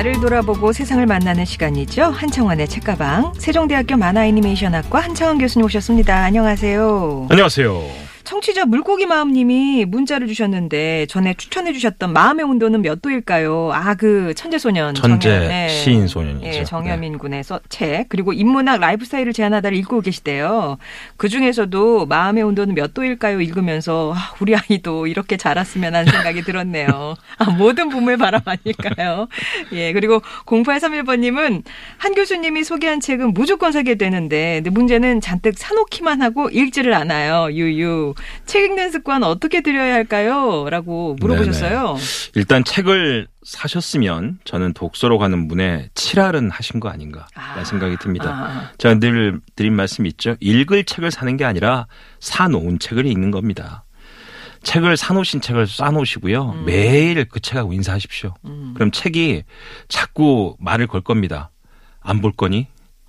나를 0.00 0.14
돌아보고 0.14 0.72
세상을 0.72 1.04
만나는 1.04 1.44
시간이죠. 1.44 2.04
한창원의 2.04 2.68
책가방. 2.68 3.34
세종대학교 3.36 3.98
만화애니메이션학과 3.98 4.98
한창원 4.98 5.36
교수님 5.36 5.66
오셨습니다. 5.66 6.24
안녕하세요. 6.24 7.26
안녕하세요. 7.28 8.09
청취자 8.30 8.64
물고기 8.64 9.06
마음님이 9.06 9.84
문자를 9.86 10.28
주셨는데 10.28 11.06
전에 11.06 11.34
추천해 11.34 11.72
주셨던 11.72 12.12
마음의 12.12 12.44
온도는 12.44 12.80
몇 12.80 13.02
도일까요? 13.02 13.72
아 13.72 13.96
그 13.96 14.32
천재소년 14.34 14.94
천재 14.94 15.28
정현- 15.30 15.48
네. 15.48 15.68
시인 15.68 16.06
소년이죠. 16.06 16.46
예, 16.46 16.62
정여민 16.64 17.18
군의 17.18 17.42
서- 17.42 17.58
책 17.68 18.08
그리고 18.08 18.32
인문학 18.32 18.78
라이프스타일을 18.78 19.32
제안하다를 19.32 19.76
읽고 19.78 20.00
계시대요. 20.02 20.78
그 21.16 21.28
중에서도 21.28 22.06
마음의 22.06 22.44
온도는 22.44 22.76
몇 22.76 22.94
도일까요? 22.94 23.40
읽으면서 23.40 24.12
아, 24.14 24.32
우리 24.40 24.54
아이도 24.54 25.08
이렇게 25.08 25.36
자랐으면 25.36 25.96
하는 25.96 26.10
생각이 26.12 26.42
들었네요. 26.42 27.16
아, 27.38 27.50
모든 27.50 27.88
봄을 27.88 28.16
바람 28.16 28.42
아닐까요? 28.44 29.26
예 29.72 29.92
그리고 29.92 30.20
0831번님은 30.46 31.64
한 31.98 32.14
교수님이 32.14 32.62
소개한 32.62 33.00
책은 33.00 33.34
무조건 33.34 33.72
사게 33.72 33.96
되는데 33.96 34.58
근데 34.62 34.70
문제는 34.70 35.20
잔뜩 35.20 35.58
사놓기만 35.58 36.22
하고 36.22 36.48
읽지를 36.48 36.94
않아요. 36.94 37.48
유유 37.52 38.14
책 38.46 38.64
읽는 38.64 38.90
습관 38.90 39.22
어떻게 39.22 39.60
들여야 39.62 39.94
할까요?라고 39.94 41.16
물어보셨어요. 41.20 41.96
일단 42.34 42.64
책을 42.64 43.28
사셨으면 43.42 44.38
저는 44.44 44.72
독서로 44.74 45.18
가는 45.18 45.46
문에 45.48 45.88
칠할은 45.94 46.50
하신 46.50 46.80
거 46.80 46.88
아닌가라는 46.88 47.28
아, 47.34 47.64
생각이 47.64 47.96
듭니다. 47.98 48.30
아. 48.30 48.72
제가 48.78 48.94
늘 49.00 49.40
드린 49.56 49.74
말씀 49.74 50.06
있죠. 50.06 50.36
읽을 50.40 50.84
책을 50.84 51.10
사는 51.10 51.36
게 51.36 51.44
아니라 51.44 51.86
사놓은 52.20 52.78
책을 52.78 53.06
읽는 53.06 53.30
겁니다. 53.30 53.84
책을 54.62 54.96
사놓으신 54.98 55.40
책을 55.40 55.66
싸놓으시고요. 55.66 56.50
음. 56.50 56.64
매일 56.66 57.24
그 57.28 57.40
책하고 57.40 57.72
인사하십시오. 57.72 58.34
그럼 58.74 58.90
책이 58.90 59.44
자꾸 59.88 60.56
말을 60.60 60.86
걸 60.86 61.00
겁니다. 61.00 61.50
안 62.02 62.20
볼 62.20 62.32
거니? 62.32 62.66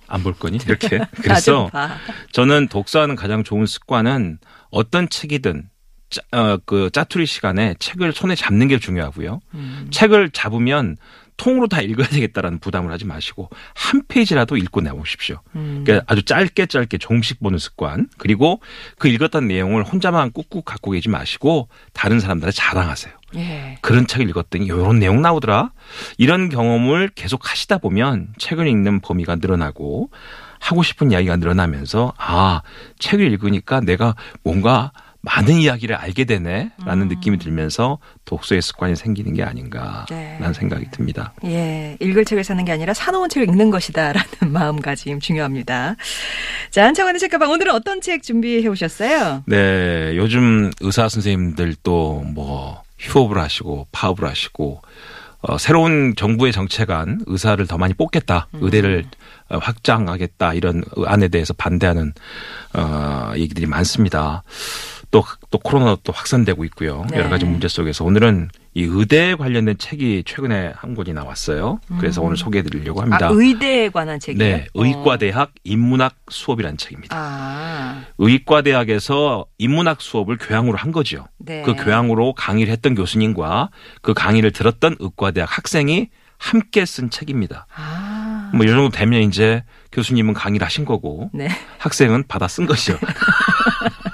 안 0.08 0.22
볼 0.22 0.32
거니? 0.34 0.58
이렇게. 0.66 0.98
그래서. 1.22 1.70
저는 2.32 2.68
독서하는 2.68 3.16
가장 3.16 3.44
좋은 3.44 3.66
습관은 3.66 4.38
어떤 4.72 5.08
책이든 5.08 5.68
짜, 6.10 6.20
어, 6.32 6.58
그 6.66 6.90
짜투리 6.92 7.24
시간에 7.26 7.74
책을 7.78 8.12
손에 8.12 8.34
잡는 8.34 8.68
게 8.68 8.78
중요하고요. 8.78 9.40
음. 9.54 9.88
책을 9.90 10.30
잡으면 10.30 10.96
통으로 11.36 11.66
다 11.66 11.80
읽어야 11.80 12.06
되겠다라는 12.08 12.58
부담을 12.58 12.92
하지 12.92 13.04
마시고 13.04 13.48
한 13.74 14.02
페이지라도 14.06 14.56
읽고 14.56 14.80
나오십시오. 14.80 15.40
음. 15.56 15.82
그러니까 15.84 16.04
아주 16.12 16.22
짧게 16.22 16.66
짧게 16.66 16.98
종식 16.98 17.40
보는 17.40 17.58
습관 17.58 18.08
그리고 18.18 18.60
그 18.98 19.08
읽었던 19.08 19.48
내용을 19.48 19.82
혼자만 19.84 20.32
꾹꾹 20.32 20.62
갖고 20.62 20.90
계지 20.90 21.08
마시고 21.08 21.68
다른 21.92 22.20
사람들한테 22.20 22.54
자랑하세요. 22.54 23.14
예. 23.36 23.78
그런 23.80 24.06
책을 24.06 24.28
읽었더니 24.28 24.66
이런 24.66 24.98
내용 24.98 25.22
나오더라. 25.22 25.72
이런 26.18 26.50
경험을 26.50 27.10
계속 27.14 27.50
하시다 27.50 27.78
보면 27.78 28.34
책을 28.38 28.66
읽는 28.66 29.00
범위가 29.00 29.36
늘어나고 29.36 30.10
하고 30.62 30.84
싶은 30.84 31.10
이야기가 31.10 31.36
늘어나면서 31.36 32.14
아 32.16 32.62
책을 33.00 33.26
읽으니까 33.32 33.80
내가 33.80 34.14
뭔가 34.44 34.92
많은 35.24 35.54
이야기를 35.54 35.94
알게 35.94 36.24
되네라는 36.24 37.08
느낌이 37.08 37.38
들면서 37.38 37.98
독서의 38.24 38.60
습관이 38.60 38.96
생기는 38.96 39.34
게 39.34 39.44
아닌가라는 39.44 40.06
네. 40.08 40.52
생각이 40.52 40.86
듭니다. 40.90 41.32
예, 41.44 41.96
읽을 42.00 42.24
책을 42.24 42.42
사는 42.42 42.64
게 42.64 42.72
아니라 42.72 42.92
사놓은 42.92 43.28
책을 43.28 43.48
읽는 43.48 43.70
것이다라는 43.70 44.28
마음가짐 44.50 45.20
중요합니다. 45.20 45.94
자, 46.70 46.84
한창원의 46.86 47.20
책가방 47.20 47.50
오늘은 47.50 47.72
어떤 47.72 48.00
책 48.00 48.22
준비해 48.22 48.66
오셨어요? 48.66 49.44
네, 49.46 50.12
요즘 50.16 50.72
의사 50.80 51.08
선생님들 51.08 51.76
또 51.82 52.22
뭐 52.34 52.82
휴업을 53.02 53.38
하시고 53.38 53.88
파업을 53.92 54.28
하시고 54.28 54.80
어, 55.42 55.58
새로운 55.58 56.14
정부의 56.16 56.52
정책안 56.52 57.20
의사를 57.26 57.64
더 57.66 57.76
많이 57.76 57.94
뽑겠다, 57.94 58.48
의대를 58.52 59.04
어, 59.48 59.58
확장하겠다 59.58 60.54
이런 60.54 60.84
안에 61.04 61.28
대해서 61.28 61.52
반대하는 61.52 62.12
어, 62.74 63.32
얘기들이 63.36 63.66
많습니다. 63.66 64.42
또, 65.12 65.22
또 65.50 65.58
코로나도 65.58 66.00
또 66.02 66.12
확산되고 66.12 66.64
있고요. 66.64 67.06
네. 67.10 67.18
여러 67.18 67.28
가지 67.28 67.44
문제 67.44 67.68
속에서 67.68 68.02
오늘은 68.02 68.48
이 68.74 68.84
의대에 68.84 69.34
관련된 69.34 69.76
책이 69.76 70.24
최근에 70.26 70.72
한 70.74 70.94
권이 70.94 71.12
나왔어요. 71.12 71.80
그래서 72.00 72.22
오늘 72.22 72.38
소개해 72.38 72.62
드리려고 72.62 73.02
합니다. 73.02 73.28
아, 73.28 73.30
의대에 73.30 73.90
관한 73.90 74.18
책이요? 74.18 74.42
네, 74.42 74.66
의과대학 74.72 75.52
인문학 75.64 76.16
수업이라는 76.30 76.78
책입니다. 76.78 77.14
아, 77.14 78.04
의과대학에서 78.16 79.44
인문학 79.58 80.00
수업을 80.00 80.38
교양으로 80.38 80.78
한 80.78 80.92
거죠. 80.92 81.26
네. 81.38 81.60
그 81.62 81.74
교양으로 81.74 82.32
강의를 82.32 82.72
했던 82.72 82.94
교수님과 82.94 83.68
그 84.00 84.14
강의를 84.14 84.52
들었던 84.52 84.96
의과대학 84.98 85.58
학생이 85.58 86.08
함께 86.38 86.86
쓴 86.86 87.10
책입니다. 87.10 87.66
아, 87.76 88.50
뭐이 88.54 88.66
정도 88.66 88.88
되면 88.88 89.20
이제 89.20 89.62
교수님은 89.92 90.32
강의를 90.32 90.64
하신 90.64 90.86
거고 90.86 91.30
네. 91.34 91.48
학생은 91.76 92.24
받아 92.28 92.48
쓴 92.48 92.64
것이죠. 92.64 92.98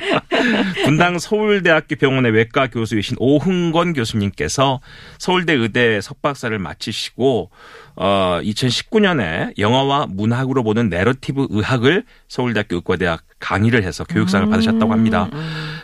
분당 0.84 1.18
서울대학교 1.18 1.96
병원의 1.96 2.32
외과 2.32 2.68
교수이신 2.68 3.16
오흥건 3.18 3.92
교수님께서 3.92 4.80
서울대 5.18 5.52
의대 5.52 6.00
석박사를 6.00 6.58
마치시고 6.58 7.50
어 7.96 8.40
2019년에 8.42 9.58
영화와 9.58 10.06
문학으로 10.08 10.62
보는 10.62 10.88
내러티브 10.88 11.48
의학을 11.50 12.04
서울대학교 12.28 12.76
의과대학 12.76 13.22
강의를 13.40 13.82
해서 13.82 14.04
교육상을 14.04 14.48
받으셨다고 14.48 14.92
합니다. 14.92 15.28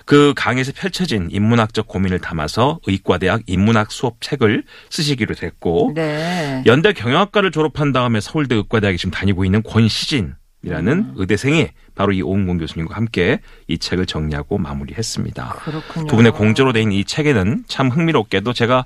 그 0.05 0.35
강의에서 0.37 0.73
펼쳐진 0.75 1.29
인문학적 1.31 1.89
고민을 1.89 2.21
담아서 2.21 2.79
의과대학 2.87 3.43
인문학 3.47 3.91
수업 3.91 4.21
책을 4.21 4.63
쓰시기로 4.91 5.35
됐고 5.35 5.93
네. 5.95 6.63
연대 6.67 6.93
경영학과를 6.93 7.51
졸업한 7.51 7.93
다음에 7.93 8.21
서울대 8.21 8.55
의과대학에 8.55 8.97
지금 8.97 9.11
다니고 9.11 9.45
있는 9.45 9.63
권시진 9.63 10.35
이라는 10.67 10.93
음. 10.93 11.15
의대생이 11.17 11.69
바로 11.95 12.13
이 12.13 12.21
오은공 12.23 12.59
교수님과 12.59 12.97
함께 12.97 13.41
이 13.69 13.79
책을 13.79 14.07
정리하고 14.07 14.59
마무리했습니다. 14.59 15.61
그렇군요. 15.61 16.07
두 16.09 16.17
분의 16.17 16.33
공저로 16.33 16.73
돼 16.73 16.83
있는 16.83 16.97
이 16.97 17.05
책에는 17.05 17.65
참 17.69 17.89
흥미롭게도 17.89 18.53
제가 18.53 18.85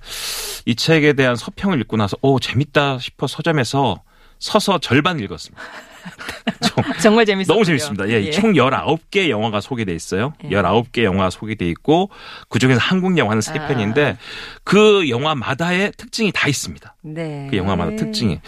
이 0.67 0.75
책에 0.75 1.15
대한 1.15 1.37
서평을 1.37 1.81
읽고 1.81 1.97
나서 1.97 2.17
오 2.21 2.39
재밌다 2.39 2.99
싶어 2.99 3.27
서점에서 3.27 4.03
서서 4.39 4.79
절반 4.79 5.19
읽었습니다. 5.21 5.63
좀 6.63 6.85
정말 7.01 7.27
재밌었어요. 7.27 7.55
너무 7.55 7.65
재밌습니다. 7.65 8.09
예, 8.09 8.31
총 8.31 8.53
19개 8.53 9.29
영화가 9.29 9.61
소개돼 9.61 9.95
있어요. 9.95 10.33
예. 10.45 10.49
19개 10.49 11.05
영화가 11.05 11.31
소개돼 11.31 11.69
있고 11.69 12.11
그중에서 12.49 12.81
한국 12.81 13.19
영화는 13.19 13.41
세 13.41 13.59
아. 13.59 13.67
편인데 13.67 14.17
그 14.65 15.09
영화마다의 15.09 15.93
특징이 15.97 16.33
다 16.33 16.49
있습니다. 16.49 16.95
네. 17.03 17.49
그 17.51 17.57
영화마다 17.57 17.97
특징이. 17.97 18.41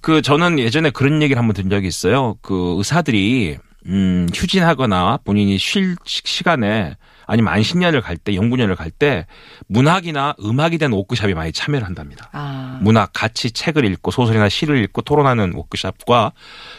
그 0.00 0.22
저는 0.22 0.58
예전에 0.58 0.90
그런 0.90 1.22
얘기를 1.22 1.38
한번 1.38 1.54
든 1.54 1.68
적이 1.70 1.88
있어요. 1.88 2.36
그 2.42 2.74
의사들이 2.78 3.58
음 3.86 4.26
휴진하거나 4.34 5.20
본인이 5.24 5.56
쉴 5.58 5.96
시- 6.04 6.22
시간에 6.24 6.96
아니면 7.26 7.52
안식년을 7.54 8.00
갈 8.00 8.16
때, 8.16 8.34
연구년을 8.34 8.74
갈 8.76 8.90
때 8.90 9.26
문학이나 9.68 10.34
음악이 10.42 10.78
된 10.78 10.90
워크숍에 10.92 11.32
많이 11.34 11.52
참여를 11.52 11.86
한답니다. 11.86 12.28
아, 12.32 12.78
문학 12.82 13.12
같이 13.12 13.52
책을 13.52 13.84
읽고 13.84 14.10
소설이나 14.10 14.48
시를 14.48 14.82
읽고 14.84 15.02
토론하는 15.02 15.52
워크숍과 15.54 16.32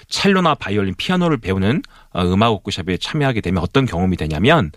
첼로나 0.09 0.55
바이올린, 0.55 0.93
피아노를 0.97 1.37
배우는 1.37 1.81
어, 2.13 2.25
음악 2.25 2.49
워크숍에 2.51 2.97
참여하게 2.97 3.41
되면 3.41 3.63
어떤 3.63 3.85
경험이 3.85 4.17
되냐면 4.17 4.71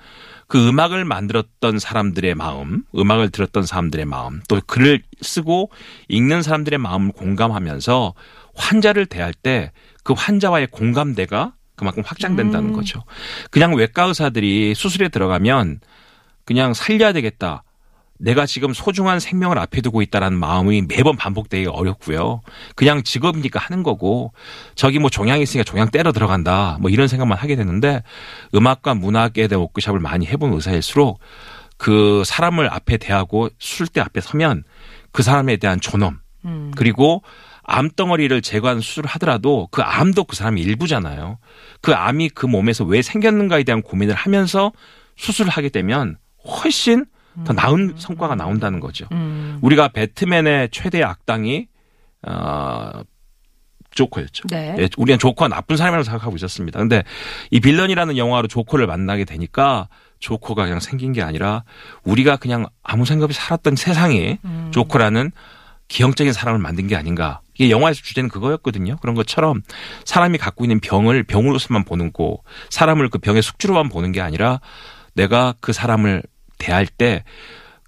그 0.46 0.68
음악을 0.68 1.04
만들었던 1.04 1.78
사람들의 1.80 2.34
마음, 2.36 2.84
음악을 2.96 3.30
들었던 3.30 3.64
사람들의 3.66 4.04
마음, 4.04 4.40
또 4.48 4.60
글을 4.66 5.02
쓰고 5.22 5.70
읽는 6.08 6.42
사람들의 6.42 6.78
마음을 6.78 7.12
공감하면서 7.12 8.14
환자를 8.54 9.06
대할 9.06 9.34
때 9.34 9.72
그 10.04 10.12
환자와의 10.12 10.66
공감대가 10.66 11.54
그만큼 11.84 12.02
확장된다는 12.06 12.72
거죠. 12.72 13.04
그냥 13.50 13.74
외과 13.74 14.04
의사들이 14.04 14.74
수술에 14.74 15.08
들어가면 15.08 15.80
그냥 16.46 16.72
살려야 16.72 17.12
되겠다. 17.12 17.62
내가 18.18 18.46
지금 18.46 18.72
소중한 18.72 19.20
생명을 19.20 19.58
앞에 19.58 19.82
두고 19.82 20.00
있다라는 20.00 20.38
마음이 20.38 20.82
매번 20.88 21.16
반복되기 21.16 21.66
어렵고요. 21.66 22.40
그냥 22.74 23.02
직업이니까 23.02 23.60
하는 23.60 23.82
거고 23.82 24.32
저기 24.74 24.98
뭐 24.98 25.10
종양이 25.10 25.42
있으니까 25.42 25.64
종양 25.64 25.90
때려 25.90 26.12
들어간다 26.12 26.78
뭐 26.80 26.90
이런 26.90 27.06
생각만 27.06 27.36
하게 27.36 27.54
되는데 27.56 28.02
음악과 28.54 28.94
문학에 28.94 29.46
대한 29.46 29.60
워크숍을 29.60 30.00
많이 30.00 30.26
해본 30.26 30.54
의사일수록 30.54 31.18
그 31.76 32.22
사람을 32.24 32.72
앞에 32.72 32.96
대하고 32.96 33.50
수술대 33.58 34.00
앞에 34.00 34.20
서면 34.22 34.62
그 35.12 35.22
사람에 35.22 35.56
대한 35.58 35.80
존엄 35.80 36.20
음. 36.46 36.72
그리고 36.76 37.22
암덩어리를 37.64 38.42
제거하는 38.42 38.80
수술을 38.80 39.08
하더라도 39.10 39.68
그 39.70 39.82
암도 39.82 40.24
그 40.24 40.36
사람의 40.36 40.62
일부잖아요. 40.62 41.38
그 41.80 41.94
암이 41.94 42.30
그 42.30 42.46
몸에서 42.46 42.84
왜 42.84 43.02
생겼는가에 43.02 43.64
대한 43.64 43.82
고민을 43.82 44.14
하면서 44.14 44.72
수술을 45.16 45.50
하게 45.50 45.68
되면 45.68 46.16
훨씬 46.44 47.06
더 47.44 47.52
나은 47.52 47.94
성과가 47.96 48.36
나온다는 48.36 48.80
거죠. 48.80 49.06
음. 49.12 49.58
우리가 49.62 49.88
배트맨의 49.88 50.68
최대 50.70 51.02
악당이 51.02 51.66
어 52.26 53.02
조커였죠. 53.94 54.48
네. 54.48 54.74
예, 54.78 54.88
우리는 54.96 55.18
조커가 55.18 55.48
나쁜 55.48 55.76
사람이라고 55.76 56.04
생각하고 56.04 56.36
있었습니다. 56.36 56.78
근데 56.78 57.02
이 57.50 57.60
빌런이라는 57.60 58.16
영화로 58.16 58.48
조커를 58.48 58.86
만나게 58.86 59.24
되니까 59.24 59.88
조커가 60.18 60.64
그냥 60.64 60.80
생긴 60.80 61.12
게 61.12 61.22
아니라 61.22 61.64
우리가 62.02 62.36
그냥 62.36 62.66
아무 62.82 63.04
생각 63.04 63.26
없이 63.26 63.38
살았던 63.40 63.76
세상에 63.76 64.38
음. 64.44 64.68
조커라는 64.72 65.30
기형적인 65.88 66.32
사람을 66.32 66.60
만든 66.60 66.86
게 66.86 66.96
아닌가. 66.96 67.40
이게 67.54 67.70
영화에서 67.70 68.00
주제는 68.02 68.28
그거였거든요. 68.30 68.96
그런 69.00 69.14
것처럼 69.14 69.62
사람이 70.04 70.38
갖고 70.38 70.64
있는 70.64 70.80
병을 70.80 71.22
병으로서만 71.24 71.84
보는 71.84 72.12
거, 72.12 72.38
사람을 72.70 73.10
그 73.10 73.18
병의 73.18 73.42
숙주로만 73.42 73.88
보는 73.88 74.12
게 74.12 74.20
아니라 74.20 74.60
내가 75.14 75.54
그 75.60 75.72
사람을 75.72 76.22
대할 76.58 76.86
때 76.86 77.24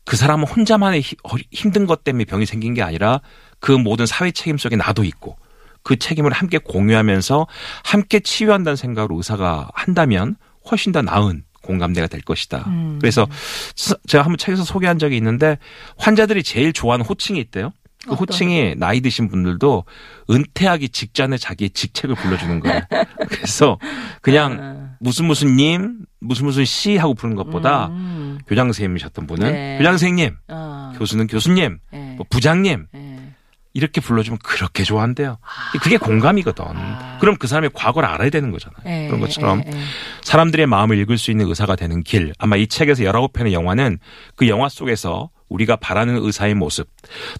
그 0.09 0.17
사람은 0.17 0.47
혼자만의 0.47 1.03
히- 1.03 1.17
어- 1.25 1.35
힘든 1.51 1.85
것 1.85 2.05
때문에 2.05 2.27
병이 2.27 2.47
생긴 2.47 2.75
게 2.75 2.83
아니라 2.83 3.21
그 3.59 3.73
모든 3.73 4.07
사회 4.07 4.31
책임 4.31 4.57
속에 4.57 4.77
나도 4.77 5.03
있고 5.03 5.37
그 5.83 5.97
책임을 5.97 6.31
함께 6.33 6.59
공유하면서 6.59 7.49
함께 7.83 8.21
치유한다는 8.21 8.77
생각으로 8.77 9.17
의사가 9.17 9.69
한다면 9.75 10.37
훨씬 10.71 10.93
더 10.93 11.03
나은 11.03 11.43
공감대가 11.61 12.07
될 12.07 12.21
것이다. 12.21 12.63
음. 12.69 12.99
그래서 13.01 13.27
스- 13.75 13.97
제가 14.07 14.23
한번 14.23 14.39
책에서 14.39 14.63
소개한 14.63 15.01
적이 15.01 15.17
있는데 15.17 15.59
환자들이 15.99 16.45
제일 16.45 16.73
좋아하는 16.73 17.05
호칭이 17.05 17.41
있대요. 17.41 17.73
그 18.09 18.15
호칭이 18.15 18.75
나이 18.77 19.01
드신 19.01 19.29
분들도 19.29 19.85
은퇴하기 20.31 20.89
직전에 20.91 21.37
자기의 21.39 21.71
직책을 21.71 22.15
불러주는 22.17 22.61
거예요. 22.61 22.81
그래서 23.29 23.79
그냥 24.21 24.97
무슨 25.01 25.27
무슨 25.27 25.57
님, 25.57 25.99
무슨 26.21 26.47
무슨 26.47 26.65
씨 26.65 26.97
하고 26.97 27.15
부르는 27.15 27.37
것보다 27.37 27.89
음. 27.89 28.39
교장 28.47 28.67
선생님이셨던 28.69 29.27
분은 29.27 29.53
네. 29.53 29.79
교장 29.79 29.93
선생님, 29.93 30.37
아. 30.49 30.93
교수는 30.97 31.27
교수님, 31.27 31.79
네. 31.93 32.15
뭐 32.17 32.27
부장님 32.29 32.87
네. 32.93 33.33
이렇게 33.75 34.01
불러주면 34.01 34.39
그렇게 34.43 34.85
좋아한대요. 34.85 35.37
그게 35.83 35.99
공감이거든. 35.99 36.65
아. 36.67 37.19
그럼 37.21 37.37
그 37.37 37.47
사람의 37.47 37.71
과거를 37.75 38.09
알아야 38.09 38.31
되는 38.31 38.51
거잖아요. 38.51 38.81
네. 38.85 39.07
그런 39.07 39.21
것처럼 39.21 39.61
네. 39.61 39.71
네. 39.71 39.81
사람들의 40.23 40.67
마음을 40.67 40.97
읽을 40.99 41.19
수 41.19 41.31
있는 41.31 41.47
의사가 41.47 41.77
되는 41.77 42.03
길. 42.03 42.33
아마 42.39 42.57
이 42.57 42.67
책에서 42.67 43.03
19편의 43.03 43.53
영화는 43.53 43.99
그 44.35 44.49
영화 44.49 44.71
속에서 44.71 45.29
우리가 45.49 45.77
바라는 45.77 46.17
의사의 46.25 46.55
모습, 46.55 46.89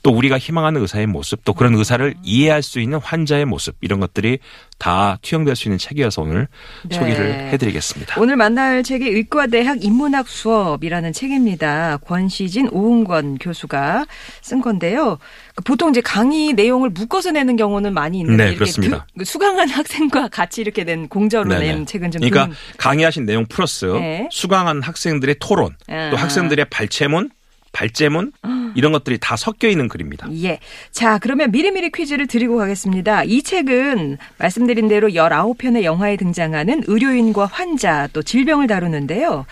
또 0.03 0.13
우리가 0.13 0.39
희망하는 0.39 0.81
의사의 0.81 1.07
모습, 1.07 1.45
또 1.45 1.53
그런 1.55 1.75
의사를 1.75 2.15
이해할 2.23 2.63
수 2.63 2.79
있는 2.81 2.99
환자의 2.99 3.45
모습, 3.47 3.77
이런 3.81 3.99
것들이 4.01 4.39
다 4.79 5.19
투영될 5.23 5.57
수 5.57 5.69
있는 5.69 5.79
책이어서 5.79 6.23
오늘 6.23 6.49
네. 6.85 6.97
소개를 6.97 7.35
해드리겠습니다. 7.53 8.21
오늘 8.21 8.37
만날 8.37 8.83
책이 8.83 9.09
의과대학 9.09 9.83
인문학 9.85 10.29
수업이라는 10.29 11.13
책입니다. 11.13 11.97
권시진 11.99 12.69
오은권 12.71 13.39
교수가 13.39 14.07
쓴 14.43 14.61
건데요. 14.61 15.19
그 15.55 15.65
보통 15.65 15.91
이제 15.91 16.01
강의 16.01 16.53
내용을 16.53 16.91
묶어서 16.91 17.31
내는 17.33 17.57
경우는 17.57 17.95
많이 17.95 18.21
있는데 18.21 18.51
네, 18.51 18.55
그렇습니다. 18.55 19.07
드- 19.19 19.25
수강한 19.25 19.69
학생과 19.69 20.29
같이 20.29 20.61
이렇게 20.61 20.85
낸 20.85 21.09
공저로 21.09 21.49
네네. 21.49 21.73
낸 21.73 21.87
책은 21.87 22.11
좀 22.11 22.21
그러니까 22.21 22.55
강의하신 22.77 23.25
내용 23.25 23.47
플러스 23.47 23.87
네. 23.87 24.29
수강한 24.31 24.83
학생들의 24.83 25.37
토론, 25.41 25.75
아. 25.89 26.11
또 26.11 26.17
학생들의 26.17 26.67
발제문, 26.71 27.31
발제문 27.77 28.33
이런 28.75 28.93
것들이 28.93 29.19
다 29.19 29.37
섞여 29.37 29.69
있는 29.69 29.87
글입니다. 29.89 30.29
예. 30.43 30.59
자, 30.91 31.19
그러면 31.19 31.51
미리미리 31.51 31.91
퀴즈를 31.91 32.27
드리고 32.27 32.57
가겠습니다. 32.57 33.25
이 33.25 33.43
책은 33.43 34.17
말씀드린 34.39 34.89
대로 34.89 35.09
19편의 35.09 35.83
영화에 35.83 36.17
등장하는 36.17 36.85
의료인과 36.87 37.47
환자 37.47 38.09
또 38.15 38.23
질병을 38.23 38.67
다루는데요. 38.67 39.45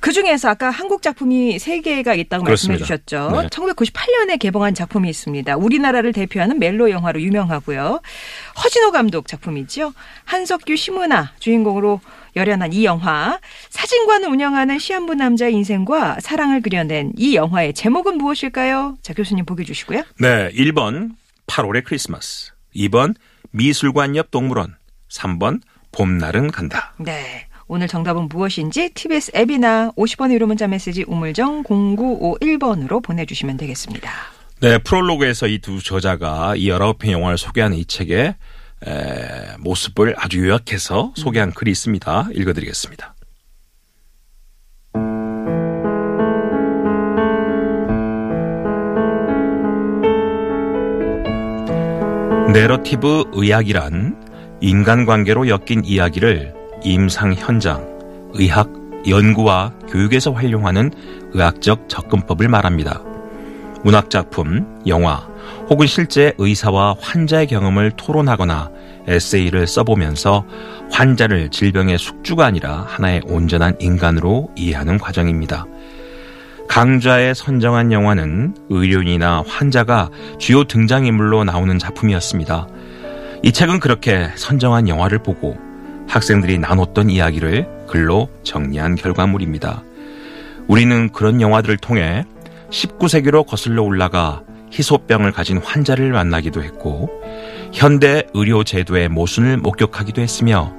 그 0.00 0.12
중에서 0.12 0.48
아까 0.48 0.70
한국 0.70 1.02
작품이 1.02 1.58
세개가 1.58 2.14
있다고 2.14 2.44
말씀해 2.44 2.76
그렇습니다. 2.76 2.84
주셨죠. 2.84 3.42
네. 3.42 3.48
1998년에 3.48 4.38
개봉한 4.38 4.74
작품이 4.74 5.08
있습니다. 5.08 5.56
우리나라를 5.56 6.12
대표하는 6.12 6.58
멜로 6.58 6.90
영화로 6.90 7.20
유명하고요. 7.20 8.00
허진호 8.62 8.92
감독 8.92 9.26
작품이죠. 9.26 9.92
한석규, 10.24 10.76
심은하 10.76 11.32
주인공으로 11.40 12.00
열연한 12.36 12.72
이 12.74 12.84
영화. 12.84 13.40
사진관을 13.70 14.28
운영하는 14.28 14.78
시한부 14.78 15.14
남자의 15.14 15.54
인생과 15.54 16.18
사랑을 16.20 16.60
그려낸 16.60 17.12
이 17.16 17.34
영화의 17.34 17.72
제목은 17.74 18.18
무엇일까요? 18.18 18.98
자, 19.02 19.14
교수님 19.14 19.44
보기 19.46 19.64
주시고요. 19.64 20.02
네, 20.20 20.50
1번 20.52 21.12
8월의 21.46 21.84
크리스마스, 21.84 22.52
2번 22.74 23.14
미술관 23.52 24.16
옆 24.16 24.30
동물원, 24.30 24.76
3번 25.10 25.60
봄날은 25.92 26.50
간다. 26.50 26.94
네. 26.98 27.46
오늘 27.68 27.88
정답은 27.88 28.28
무엇인지 28.28 28.90
TBS 28.90 29.32
앱이나 29.34 29.90
50번의 29.96 30.34
유료 30.34 30.46
문자 30.46 30.68
메시지 30.68 31.04
우물정 31.08 31.64
0951번으로 31.64 33.02
보내주시면 33.02 33.56
되겠습니다. 33.56 34.08
네, 34.60 34.78
프롤로그에서 34.78 35.48
이 35.48 35.58
두 35.58 35.82
저자가 35.82 36.54
이 36.56 36.68
19편 36.70 37.10
영화를 37.10 37.36
소개하는 37.36 37.76
이 37.76 37.84
책의 37.84 38.36
에, 38.86 39.56
모습을 39.58 40.14
아주 40.18 40.46
요약해서 40.46 41.12
소개한 41.16 41.52
글이 41.52 41.70
있습니다. 41.70 42.28
읽어드리겠습니다. 42.34 43.14
내러티브 52.52 53.24
의학이란 53.32 54.58
인간관계로 54.60 55.48
엮인 55.48 55.84
이야기를 55.84 56.54
임상 56.84 57.34
현장, 57.34 57.86
의학, 58.32 58.70
연구와 59.08 59.72
교육에서 59.88 60.32
활용하는 60.32 60.90
의학적 61.32 61.88
접근법을 61.88 62.48
말합니다. 62.48 63.02
문학작품, 63.84 64.82
영화, 64.86 65.28
혹은 65.68 65.86
실제 65.86 66.32
의사와 66.38 66.96
환자의 67.00 67.46
경험을 67.48 67.92
토론하거나 67.92 68.70
에세이를 69.08 69.66
써보면서 69.66 70.44
환자를 70.90 71.50
질병의 71.50 71.98
숙주가 71.98 72.46
아니라 72.46 72.84
하나의 72.88 73.22
온전한 73.26 73.76
인간으로 73.80 74.50
이해하는 74.56 74.98
과정입니다. 74.98 75.66
강좌에 76.68 77.32
선정한 77.32 77.92
영화는 77.92 78.54
의료인이나 78.68 79.44
환자가 79.46 80.10
주요 80.38 80.64
등장인물로 80.64 81.44
나오는 81.44 81.78
작품이었습니다. 81.78 82.66
이 83.42 83.52
책은 83.52 83.80
그렇게 83.80 84.30
선정한 84.34 84.88
영화를 84.88 85.22
보고 85.22 85.56
학생들이 86.08 86.58
나눴던 86.58 87.10
이야기를 87.10 87.86
글로 87.86 88.28
정리한 88.42 88.96
결과물입니다. 88.96 89.82
우리는 90.66 91.10
그런 91.10 91.40
영화들을 91.40 91.76
통해 91.76 92.24
19세기로 92.70 93.46
거슬러 93.46 93.82
올라가 93.82 94.42
희소병을 94.72 95.32
가진 95.32 95.58
환자를 95.58 96.12
만나기도 96.12 96.62
했고 96.62 97.10
현대 97.72 98.24
의료 98.34 98.64
제도의 98.64 99.08
모순을 99.08 99.58
목격하기도 99.58 100.20
했으며 100.20 100.72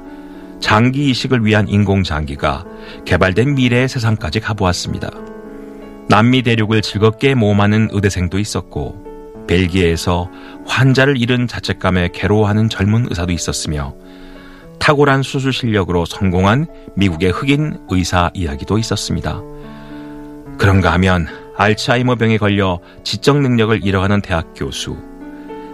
장기 0.60 1.10
이식을 1.10 1.46
위한 1.46 1.67
인공장기가 1.67 2.65
개발된 3.06 3.56
미래의 3.56 3.88
세상까지 3.88 4.39
가보았습니다. 4.39 5.12
남미 6.10 6.41
대륙을 6.41 6.82
즐겁게 6.82 7.36
모험하는 7.36 7.89
의대생도 7.91 8.39
있었고 8.39 9.06
벨기에에서 9.48 10.29
환자를 10.65 11.22
잃은 11.22 11.48
자책감에 11.48 12.10
괴로워하는 12.13 12.70
젊은 12.70 13.08
의사도 13.10 13.32
있었으며 13.32 13.94
탁월한 14.79 15.24
수술 15.24 15.53
실력으로 15.53 16.06
성공한 16.06 16.67
미국의 16.96 17.32
흑인 17.32 17.79
의사 17.89 18.29
이야기도 18.34 18.77
있었습니다. 18.77 19.41
그런가 20.58 20.94
하면 20.94 21.27
알츠하이머병에 21.58 22.38
걸려 22.38 22.80
지적 23.04 23.42
능력을 23.42 23.84
잃어가는 23.84 24.22
대학 24.22 24.54
교수, 24.56 24.96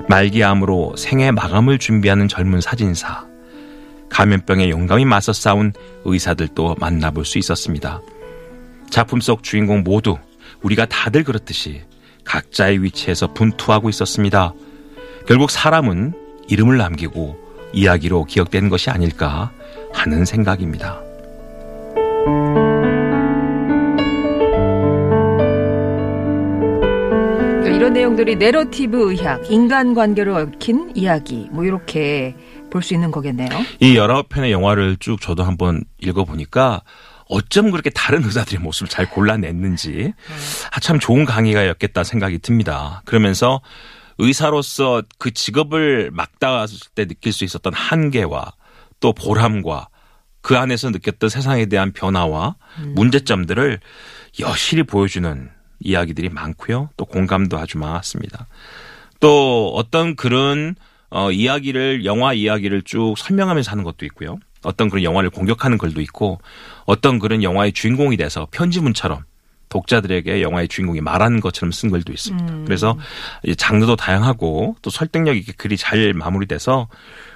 말기암으로 0.07 0.95
생애 0.97 1.31
마감을 1.31 1.77
준비하는 1.77 2.27
젊은 2.27 2.61
사진사, 2.61 3.25
감염병에 4.09 4.69
용감히 4.69 5.05
맞서 5.05 5.33
싸운 5.33 5.73
의사들도 6.05 6.77
만나볼 6.79 7.25
수 7.25 7.37
있었습니다. 7.37 8.01
작품 8.89 9.19
속 9.21 9.43
주인공 9.43 9.83
모두 9.83 10.17
우리가 10.61 10.85
다들 10.85 11.23
그렇듯이 11.23 11.81
각자의 12.23 12.83
위치에서 12.83 13.33
분투하고 13.33 13.89
있었습니다. 13.89 14.53
결국 15.27 15.51
사람은 15.51 16.13
이름을 16.47 16.77
남기고 16.77 17.37
이야기로 17.73 18.25
기억되는 18.25 18.69
것이 18.69 18.89
아닐까 18.89 19.51
하는 19.93 20.25
생각입니다. 20.25 21.01
이런 27.83 27.91
내용들이 27.91 28.37
내러티브 28.37 29.11
의학, 29.11 29.51
인간관계를 29.51 30.31
얽힌 30.31 30.93
이야기, 30.95 31.49
뭐 31.51 31.65
이렇게 31.65 32.33
볼 32.71 32.81
수 32.81 32.93
있는 32.93 33.11
거겠네요. 33.11 33.49
이 33.81 33.97
여러 33.97 34.23
편의 34.23 34.53
영화를 34.53 34.95
쭉 35.01 35.19
저도 35.19 35.43
한번 35.43 35.83
읽어보니까 35.99 36.81
어쩜 37.27 37.71
그렇게 37.71 37.89
다른 37.89 38.23
의사들의 38.23 38.61
모습을 38.61 38.87
잘 38.87 39.09
골라냈는지 39.09 40.13
아, 40.71 40.79
참 40.79 40.97
좋은 40.97 41.25
강의가였겠다 41.25 42.05
생각이 42.05 42.39
듭니다. 42.39 43.01
그러면서 43.03 43.59
의사로서 44.17 45.03
그 45.17 45.31
직업을 45.31 46.09
막다했을 46.13 46.87
때 46.95 47.05
느낄 47.05 47.33
수 47.33 47.43
있었던 47.43 47.73
한계와 47.73 48.53
또 49.01 49.11
보람과 49.11 49.89
그 50.41 50.57
안에서 50.57 50.89
느꼈던 50.89 51.29
세상에 51.29 51.65
대한 51.65 51.91
변화와 51.91 52.55
문제점들을 52.95 53.81
여실히 54.39 54.83
보여주는 54.83 55.51
이야기들이 55.83 56.29
많고요. 56.29 56.89
또 56.97 57.05
공감도 57.05 57.57
아주 57.57 57.77
많았습니다. 57.77 58.47
또 59.19 59.71
어떤 59.75 60.15
그런 60.15 60.75
어, 61.09 61.31
이야기를 61.31 62.05
영화 62.05 62.33
이야기를 62.33 62.81
쭉 62.83 63.15
설명하면서 63.17 63.69
하는 63.69 63.83
것도 63.83 64.05
있고요. 64.05 64.39
어떤 64.63 64.89
그런 64.89 65.03
영화를 65.03 65.29
공격하는 65.29 65.77
글도 65.77 66.01
있고 66.01 66.39
어떤 66.85 67.19
그런 67.19 67.43
영화의 67.43 67.73
주인공이 67.73 68.17
돼서 68.17 68.47
편지문처럼 68.51 69.23
독자들에게 69.69 70.41
영화의 70.41 70.67
주인공이 70.67 71.01
말하는 71.01 71.39
것처럼 71.39 71.71
쓴 71.71 71.89
글도 71.89 72.13
있습니다. 72.13 72.53
그래서 72.65 72.97
이제 73.43 73.55
장르도 73.55 73.95
다양하고 73.95 74.75
또 74.81 74.89
설득력 74.89 75.35
있게 75.35 75.51
글이 75.53 75.77
잘 75.77 76.13
마무리돼서 76.13 76.87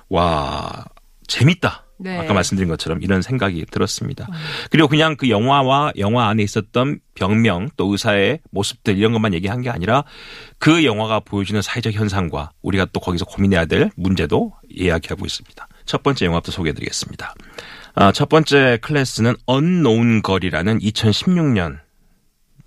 와 0.09 0.85
재밌다. 1.27 1.86
네. 1.99 2.17
아까 2.17 2.33
말씀드린 2.33 2.69
것처럼 2.69 3.01
이런 3.01 3.21
생각이 3.21 3.65
들었습니다. 3.69 4.27
그리고 4.69 4.87
그냥 4.87 5.15
그 5.15 5.29
영화와 5.29 5.93
영화 5.97 6.27
안에 6.29 6.43
있었던 6.43 6.99
병명 7.15 7.69
또 7.75 7.91
의사의 7.91 8.39
모습들 8.51 8.97
이런 8.97 9.13
것만 9.13 9.33
얘기한 9.33 9.61
게 9.61 9.69
아니라 9.69 10.03
그 10.59 10.85
영화가 10.85 11.21
보여주는 11.21 11.59
사회적 11.61 11.93
현상과 11.93 12.51
우리가 12.61 12.85
또 12.93 12.99
거기서 12.99 13.25
고민해야 13.25 13.65
될 13.65 13.89
문제도 13.95 14.53
이야기하고 14.69 15.25
있습니다. 15.25 15.67
첫 15.85 16.03
번째 16.03 16.25
영화부터 16.25 16.51
소개해드리겠습니다. 16.51 17.33
아, 17.95 18.11
첫 18.11 18.29
번째 18.29 18.77
클래스는 18.81 19.35
언노운 19.47 20.21
걸이라는 20.21 20.79
2016년 20.79 21.79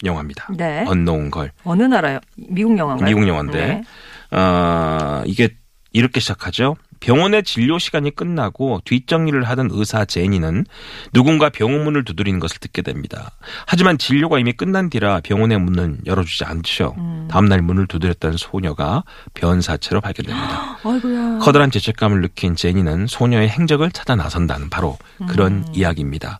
영화입니다. 0.04 0.48
네. 0.56 0.84
언노운 0.88 1.30
걸. 1.30 1.52
어느 1.62 1.82
나라요? 1.84 2.18
미국 2.36 2.76
영화인가요? 2.76 3.06
미국 3.06 3.28
영화인데 3.28 3.66
네. 3.66 4.36
어, 4.36 5.22
이게 5.26 5.50
이렇게 5.92 6.20
시작하죠. 6.20 6.76
병원의 7.00 7.42
진료 7.42 7.78
시간이 7.78 8.14
끝나고 8.14 8.82
뒷정리를 8.84 9.42
하던 9.42 9.70
의사 9.72 10.04
제니는 10.04 10.66
누군가 11.12 11.48
병원 11.48 11.84
문을 11.84 12.04
두드리는 12.04 12.38
것을 12.38 12.58
듣게 12.60 12.82
됩니다. 12.82 13.30
하지만 13.66 13.98
진료가 13.98 14.38
이미 14.38 14.52
끝난 14.52 14.90
뒤라 14.90 15.20
병원의 15.20 15.58
문은 15.58 16.00
열어주지 16.06 16.44
않죠. 16.44 16.94
다음날 17.30 17.62
문을 17.62 17.86
두드렸던 17.86 18.36
소녀가 18.36 19.02
변사체로 19.34 20.00
발견됩니다. 20.00 20.78
아이고야. 20.84 21.38
커다란 21.38 21.70
죄책감을 21.70 22.20
느낀 22.20 22.54
제니는 22.54 23.06
소녀의 23.06 23.48
행적을 23.48 23.90
찾아 23.90 24.14
나선다는 24.14 24.70
바로 24.70 24.98
그런 25.28 25.64
이야기입니다. 25.72 26.38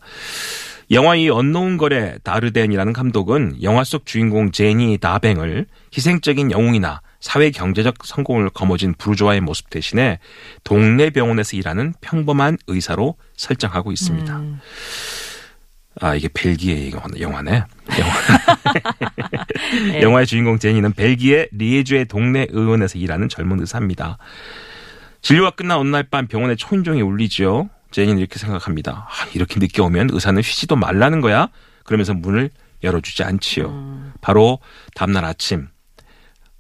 영화 0.93 1.15
이 1.15 1.31
언노운 1.31 1.77
걸의 1.79 2.17
다르덴이라는 2.25 2.93
감독은 2.93 3.63
영화 3.63 3.85
속 3.85 4.07
주인공 4.07 4.51
제니 4.51 4.99
다뱅을 4.99 5.67
희생적인 5.97 6.51
영웅이나 6.51 7.01
사회 7.21 7.51
경제적 7.51 7.97
성공을 8.05 8.51
거머쥔 8.51 8.95
부르주아의 8.95 9.41
모습 9.43 9.69
대신에 9.71 10.19
동네 10.65 11.11
병원에서 11.11 11.57
일하는 11.57 11.95
평범한 12.01 12.59
의사로 12.67 13.17
설정하고 13.37 13.93
있습니다. 13.93 14.41
아 16.01 16.15
이게 16.15 16.29
벨기에 16.33 16.93
영화네. 17.21 17.65
영화. 17.99 18.15
영화의 20.01 20.27
주인공 20.27 20.59
제니는 20.59 20.93
벨기에 20.93 21.49
리에주의 21.53 22.07
동네 22.07 22.47
의원에서 22.51 22.99
일하는 22.99 23.29
젊은 23.29 23.61
의사입니다. 23.61 24.17
진료가 25.23 25.51
끝난 25.51 25.79
어느 25.79 25.89
날 25.89 26.05
밤 26.05 26.27
병원에 26.27 26.55
초인종이 26.57 27.03
울리죠. 27.03 27.69
제니는 27.91 28.19
이렇게 28.19 28.39
생각합니다. 28.39 29.09
아, 29.11 29.27
이렇게 29.35 29.59
늦게 29.61 29.83
오면 29.83 30.11
의사는 30.13 30.41
쉬지도 30.41 30.77
말라는 30.77 31.21
거야? 31.21 31.49
그러면서 31.85 32.15
문을 32.15 32.51
열어주지 32.83 33.25
않지요. 33.25 34.13
바로 34.23 34.61
다음날 34.95 35.25
아침 35.25 35.69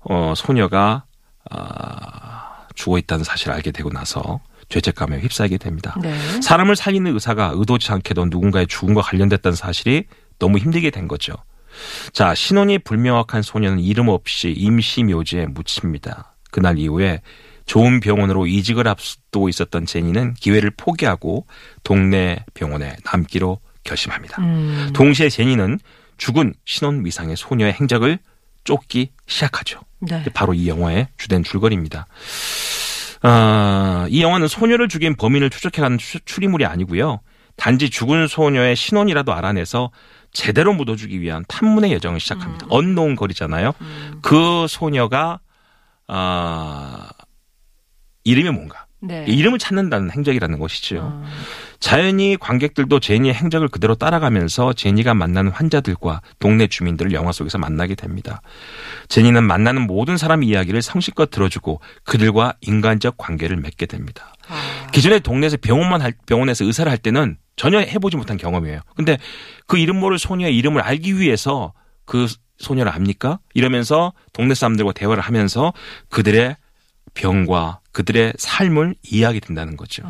어, 0.00 0.34
소녀가 0.36 1.04
아, 1.50 2.66
죽어 2.74 2.98
있다는 2.98 3.24
사실을 3.24 3.54
알게 3.54 3.70
되고 3.70 3.90
나서 3.90 4.40
죄책감에 4.68 5.18
휩싸이게 5.20 5.58
됩니다. 5.58 5.96
네. 6.00 6.14
사람을 6.40 6.76
살리는 6.76 7.12
의사가 7.12 7.52
의도치 7.54 7.90
않게도 7.92 8.26
누군가의 8.26 8.66
죽음과 8.68 9.02
관련됐다는 9.02 9.56
사실이 9.56 10.04
너무 10.38 10.58
힘들게 10.58 10.90
된 10.90 11.08
거죠. 11.08 11.34
자, 12.12 12.34
신원이 12.34 12.78
불명확한 12.80 13.42
소녀는 13.42 13.80
이름 13.80 14.08
없이 14.08 14.50
임시 14.50 15.02
묘지에 15.04 15.46
묻힙니다. 15.46 16.34
그날 16.50 16.78
이후에 16.78 17.20
좋은 17.66 18.00
병원으로 18.00 18.46
이직을 18.46 18.88
앞두고 18.88 19.48
있었던 19.48 19.86
제니는 19.86 20.34
기회를 20.34 20.72
포기하고 20.76 21.46
동네 21.84 22.44
병원에 22.54 22.96
남기로 23.04 23.60
결심합니다. 23.84 24.42
음. 24.42 24.90
동시에 24.92 25.28
제니는 25.28 25.78
죽은 26.16 26.54
신원 26.64 27.04
위상의 27.04 27.36
소녀의 27.36 27.74
행적을 27.74 28.18
쫓기 28.64 29.12
시작하죠. 29.26 29.80
네. 30.00 30.24
바로 30.34 30.54
이 30.54 30.68
영화의 30.68 31.08
주된 31.18 31.42
줄거리입니다. 31.44 32.06
아, 33.22 34.06
이 34.08 34.22
영화는 34.22 34.48
소녀를 34.48 34.88
죽인 34.88 35.14
범인을 35.16 35.50
추적해가는 35.50 35.98
추- 35.98 36.20
추리물이 36.24 36.64
아니고요. 36.64 37.20
단지 37.56 37.90
죽은 37.90 38.26
소녀의 38.26 38.76
신원이라도 38.76 39.34
알아내서 39.34 39.90
제대로 40.32 40.72
묻어주기 40.72 41.20
위한 41.20 41.44
탐문의 41.48 41.92
여정을 41.92 42.20
시작합니다. 42.20 42.66
언노운 42.70 43.16
거리잖아요. 43.16 43.72
그 44.22 44.66
소녀가 44.68 45.40
아 46.08 47.08
이름이 48.24 48.50
뭔가 48.50 48.86
네. 49.00 49.24
이름을 49.28 49.58
찾는다는 49.58 50.10
행적이라는 50.10 50.58
것이죠. 50.58 51.00
어. 51.02 51.24
자연히 51.80 52.36
관객들도 52.38 53.00
제니의 53.00 53.34
행적을 53.34 53.68
그대로 53.68 53.94
따라가면서 53.94 54.74
제니가 54.74 55.14
만나는 55.14 55.50
환자들과 55.50 56.20
동네 56.38 56.66
주민들을 56.66 57.12
영화 57.12 57.32
속에서 57.32 57.56
만나게 57.56 57.94
됩니다. 57.94 58.42
제니는 59.08 59.44
만나는 59.44 59.86
모든 59.86 60.18
사람 60.18 60.42
이야기를 60.42 60.82
성실껏 60.82 61.30
들어주고 61.30 61.80
그들과 62.04 62.54
인간적 62.60 63.16
관계를 63.16 63.56
맺게 63.56 63.86
됩니다. 63.86 64.34
아. 64.48 64.86
기존에 64.92 65.20
동네에서 65.20 65.56
병원만 65.56 66.02
할, 66.02 66.12
병원에서 66.26 66.66
의사를 66.66 66.88
할 66.90 66.98
때는 66.98 67.38
전혀 67.56 67.78
해보지 67.80 68.18
못한 68.18 68.36
경험이에요. 68.36 68.80
근데 68.94 69.16
그 69.66 69.78
이름 69.78 69.98
모를 70.00 70.18
소녀의 70.18 70.56
이름을 70.56 70.82
알기 70.82 71.18
위해서 71.18 71.72
그 72.04 72.26
소녀를 72.58 72.92
압니까? 72.92 73.38
이러면서 73.54 74.12
동네 74.34 74.54
사람들과 74.54 74.92
대화를 74.92 75.22
하면서 75.22 75.72
그들의 76.10 76.56
병과 77.14 77.80
그들의 77.92 78.34
삶을 78.36 78.96
이해하게 79.02 79.40
된다는 79.40 79.76
거죠. 79.76 80.02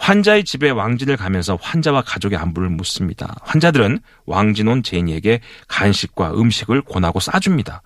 환자의 0.00 0.44
집에 0.44 0.70
왕진을 0.70 1.16
가면서 1.18 1.58
환자와 1.60 2.02
가족의 2.02 2.38
안부를 2.38 2.70
묻습니다. 2.70 3.36
환자들은 3.42 4.00
왕진 4.24 4.66
온 4.66 4.82
제니에게 4.82 5.40
간식과 5.68 6.32
음식을 6.32 6.82
권하고 6.82 7.20
싸줍니다. 7.20 7.82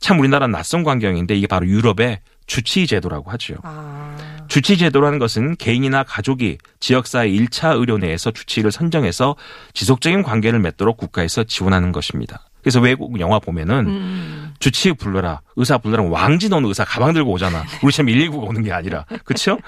참 0.00 0.18
우리나라 0.18 0.46
낯선 0.46 0.84
광경인데 0.84 1.36
이게 1.36 1.46
바로 1.46 1.66
유럽의 1.66 2.20
주치의 2.46 2.86
제도라고 2.86 3.30
하죠. 3.32 3.56
아. 3.62 4.16
주치 4.48 4.76
제도라는 4.76 5.18
것은 5.18 5.56
개인이나 5.56 6.02
가족이 6.02 6.58
지역사회 6.80 7.28
1차 7.28 7.78
의료 7.78 7.98
내에서 7.98 8.30
주치의를 8.30 8.72
선정해서 8.72 9.36
지속적인 9.74 10.22
관계를 10.22 10.58
맺도록 10.60 10.96
국가에서 10.96 11.44
지원하는 11.44 11.92
것입니다. 11.92 12.44
그래서 12.64 12.80
외국 12.80 13.20
영화 13.20 13.38
보면은 13.38 13.86
음. 13.86 14.54
주치의 14.58 14.94
불러라, 14.94 15.42
의사 15.56 15.76
불러라, 15.76 16.04
왕진 16.04 16.50
오는 16.54 16.66
의사 16.66 16.82
가방 16.82 17.12
들고 17.12 17.30
오잖아. 17.32 17.62
우리처럼 17.84 18.10
119가 18.10 18.48
오는 18.48 18.62
게 18.62 18.72
아니라. 18.72 19.04
그렇죠? 19.24 19.58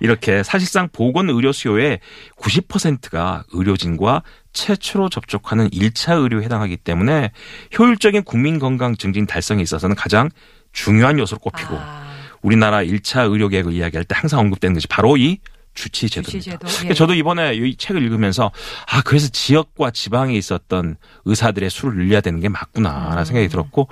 이렇게 0.00 0.42
사실상 0.42 0.90
보건 0.92 1.30
의료 1.30 1.50
수요의 1.50 2.00
90%가 2.36 3.44
의료진과 3.52 4.22
최초로 4.52 5.08
접촉하는 5.08 5.70
1차 5.70 6.20
의료에 6.20 6.44
해당하기 6.44 6.76
때문에 6.76 7.30
효율적인 7.78 8.24
국민 8.24 8.58
건강 8.58 8.96
증진 8.96 9.26
달성에 9.26 9.62
있어서는 9.62 9.96
가장 9.96 10.28
중요한 10.72 11.18
요소로 11.18 11.38
꼽히고 11.38 11.74
아. 11.78 12.02
우리나라 12.42 12.82
1차 12.82 13.30
의료 13.30 13.48
계획을 13.48 13.72
이야기할 13.72 14.04
때 14.04 14.14
항상 14.14 14.40
언급되는 14.40 14.74
것이 14.74 14.88
바로 14.88 15.16
이 15.16 15.38
주치 15.74 16.08
제도입니다. 16.08 16.30
주치제도. 16.30 16.66
그러니까 16.66 16.90
예. 16.90 16.94
저도 16.94 17.14
이번에 17.14 17.54
이 17.54 17.76
책을 17.76 18.02
읽으면서 18.02 18.50
아 18.86 19.02
그래서 19.02 19.28
지역과 19.28 19.90
지방에 19.90 20.34
있었던 20.34 20.96
의사들의 21.24 21.70
수를 21.70 21.96
늘려야 21.96 22.20
되는 22.20 22.40
게 22.40 22.48
맞구나라는 22.48 23.24
생각이 23.24 23.48
들었고 23.48 23.88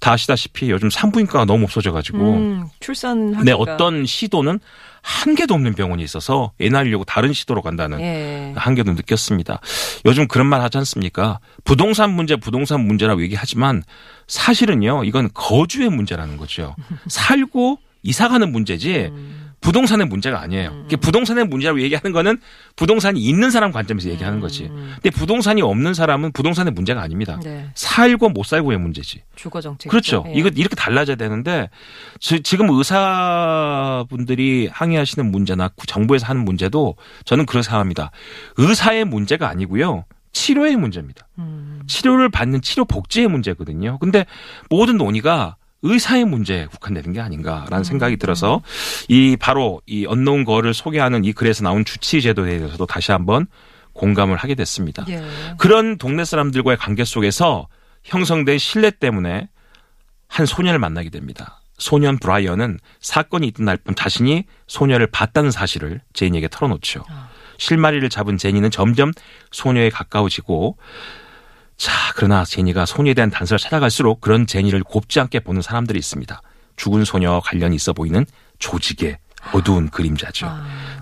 다 0.00 0.12
아시다시피 0.12 0.70
요즘 0.70 0.90
산부인과가 0.90 1.44
너무 1.44 1.64
없어져가지고 1.64 2.18
음, 2.18 2.68
출산 2.80 3.32
네 3.44 3.52
어떤 3.52 4.06
시도는 4.06 4.58
한 5.02 5.34
개도 5.34 5.54
없는 5.54 5.74
병원이 5.74 6.02
있어서 6.02 6.52
애 6.60 6.68
낳으려고 6.68 7.04
다른 7.04 7.32
시도로 7.32 7.62
간다는 7.62 8.00
예. 8.00 8.52
한계도 8.56 8.92
느꼈습니다. 8.92 9.60
요즘 10.04 10.28
그런 10.28 10.46
말 10.46 10.60
하지 10.60 10.78
않습니까? 10.78 11.40
부동산 11.64 12.10
문제, 12.10 12.36
부동산 12.36 12.86
문제라고 12.86 13.22
얘기하지만 13.22 13.82
사실은요, 14.26 15.04
이건 15.04 15.30
거주의 15.32 15.88
문제라는 15.88 16.36
거죠. 16.36 16.76
살고 17.08 17.78
이사 18.02 18.28
가는 18.28 18.50
문제지 18.52 19.10
부동산의 19.60 20.06
문제가 20.06 20.40
아니에요. 20.40 20.70
음. 20.70 20.88
부동산의 21.00 21.46
문제라고 21.46 21.80
얘기하는 21.82 22.12
거는 22.12 22.40
부동산이 22.76 23.20
있는 23.20 23.50
사람 23.50 23.72
관점에서 23.72 24.08
얘기하는 24.08 24.40
거지. 24.40 24.68
근데 24.68 25.10
부동산이 25.10 25.60
없는 25.60 25.92
사람은 25.92 26.32
부동산의 26.32 26.72
문제가 26.72 27.02
아닙니다. 27.02 27.34
음. 27.34 27.40
네. 27.40 27.70
살고 27.74 28.30
못 28.30 28.46
살고의 28.46 28.78
문제지. 28.78 29.22
주거 29.36 29.60
정책. 29.60 29.90
그렇죠. 29.90 30.24
이거 30.34 30.48
이렇게 30.54 30.74
달라져야 30.76 31.16
되는데 31.16 31.68
지- 32.20 32.42
지금 32.42 32.70
의사분들이 32.70 34.68
항의하시는 34.72 35.30
문제나 35.30 35.68
구- 35.68 35.86
정부에서 35.86 36.26
하는 36.26 36.44
문제도 36.44 36.96
저는 37.24 37.44
생각합니다. 37.62 38.10
의사의 38.56 39.04
문제가 39.04 39.48
아니고요. 39.48 40.04
치료의 40.32 40.76
문제입니다. 40.76 41.26
음. 41.38 41.82
치료를 41.86 42.28
받는 42.30 42.62
치료 42.62 42.84
복지의 42.84 43.28
문제거든요. 43.28 43.98
근데 43.98 44.24
모든 44.70 44.96
논의가 44.96 45.56
의사의 45.82 46.24
문제에 46.24 46.66
국한되는 46.66 47.12
게 47.12 47.20
아닌가라는 47.20 47.84
생각이 47.84 48.16
들어서 48.16 48.62
이 49.08 49.36
바로 49.38 49.80
이 49.86 50.06
언노운 50.06 50.44
거를 50.44 50.74
소개하는 50.74 51.24
이 51.24 51.32
글에서 51.32 51.64
나온 51.64 51.84
주치 51.84 52.20
제도에 52.20 52.58
대해서도 52.58 52.86
다시 52.86 53.12
한번 53.12 53.46
공감을 53.92 54.36
하게 54.36 54.54
됐습니다. 54.54 55.04
예. 55.08 55.22
그런 55.58 55.98
동네 55.98 56.24
사람들과의 56.24 56.76
관계 56.78 57.04
속에서 57.04 57.68
형성된 58.04 58.58
신뢰 58.58 58.90
때문에 58.90 59.48
한 60.28 60.46
소년을 60.46 60.78
만나게 60.78 61.10
됩니다. 61.10 61.60
소년 61.76 62.18
브라이언은 62.18 62.78
사건이 63.00 63.48
있던 63.48 63.64
날밤 63.64 63.94
자신이 63.94 64.44
소녀를 64.66 65.06
봤다는 65.08 65.50
사실을 65.50 66.02
제니에게 66.12 66.48
털어놓죠. 66.48 67.02
실마리를 67.58 68.08
잡은 68.08 68.36
제니는 68.36 68.70
점점 68.70 69.12
소녀에 69.50 69.90
가까워지고 69.90 70.76
자, 71.80 72.12
그러나 72.14 72.44
제니가 72.44 72.84
소녀에 72.84 73.14
대한 73.14 73.30
단서를 73.30 73.58
찾아갈수록 73.58 74.20
그런 74.20 74.46
제니를 74.46 74.82
곱지 74.84 75.18
않게 75.18 75.40
보는 75.40 75.62
사람들이 75.62 75.98
있습니다. 75.98 76.42
죽은 76.76 77.06
소녀와 77.06 77.40
관련이 77.40 77.74
있어 77.74 77.94
보이는 77.94 78.26
조직의 78.58 79.16
어두운 79.54 79.88
그림자죠. 79.88 80.46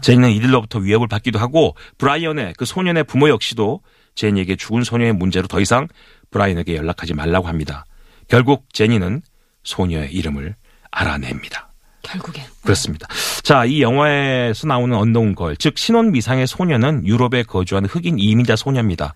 제니는 0.03 0.31
이들로부터 0.31 0.79
위협을 0.79 1.09
받기도 1.09 1.41
하고 1.41 1.75
브라이언의 1.99 2.55
그 2.57 2.65
소년의 2.65 3.05
부모 3.05 3.29
역시도 3.29 3.81
제니에게 4.15 4.55
죽은 4.55 4.85
소녀의 4.85 5.15
문제로 5.15 5.49
더 5.49 5.59
이상 5.59 5.89
브라이언에게 6.31 6.77
연락하지 6.77 7.15
말라고 7.15 7.49
합니다. 7.49 7.85
결국 8.29 8.73
제니는 8.73 9.23
소녀의 9.65 10.13
이름을 10.13 10.55
알아냅니다. 10.93 11.73
결국엔. 12.03 12.45
그렇습니다. 12.63 13.09
자, 13.43 13.65
이 13.65 13.83
영화에서 13.83 14.69
나오는 14.69 14.97
언노운 14.97 15.35
걸, 15.35 15.57
즉 15.57 15.77
신혼 15.77 16.13
미상의 16.13 16.47
소녀는 16.47 17.05
유럽에 17.05 17.43
거주하는 17.43 17.89
흑인 17.89 18.21
이민자 18.21 18.55
소녀입니다. 18.55 19.15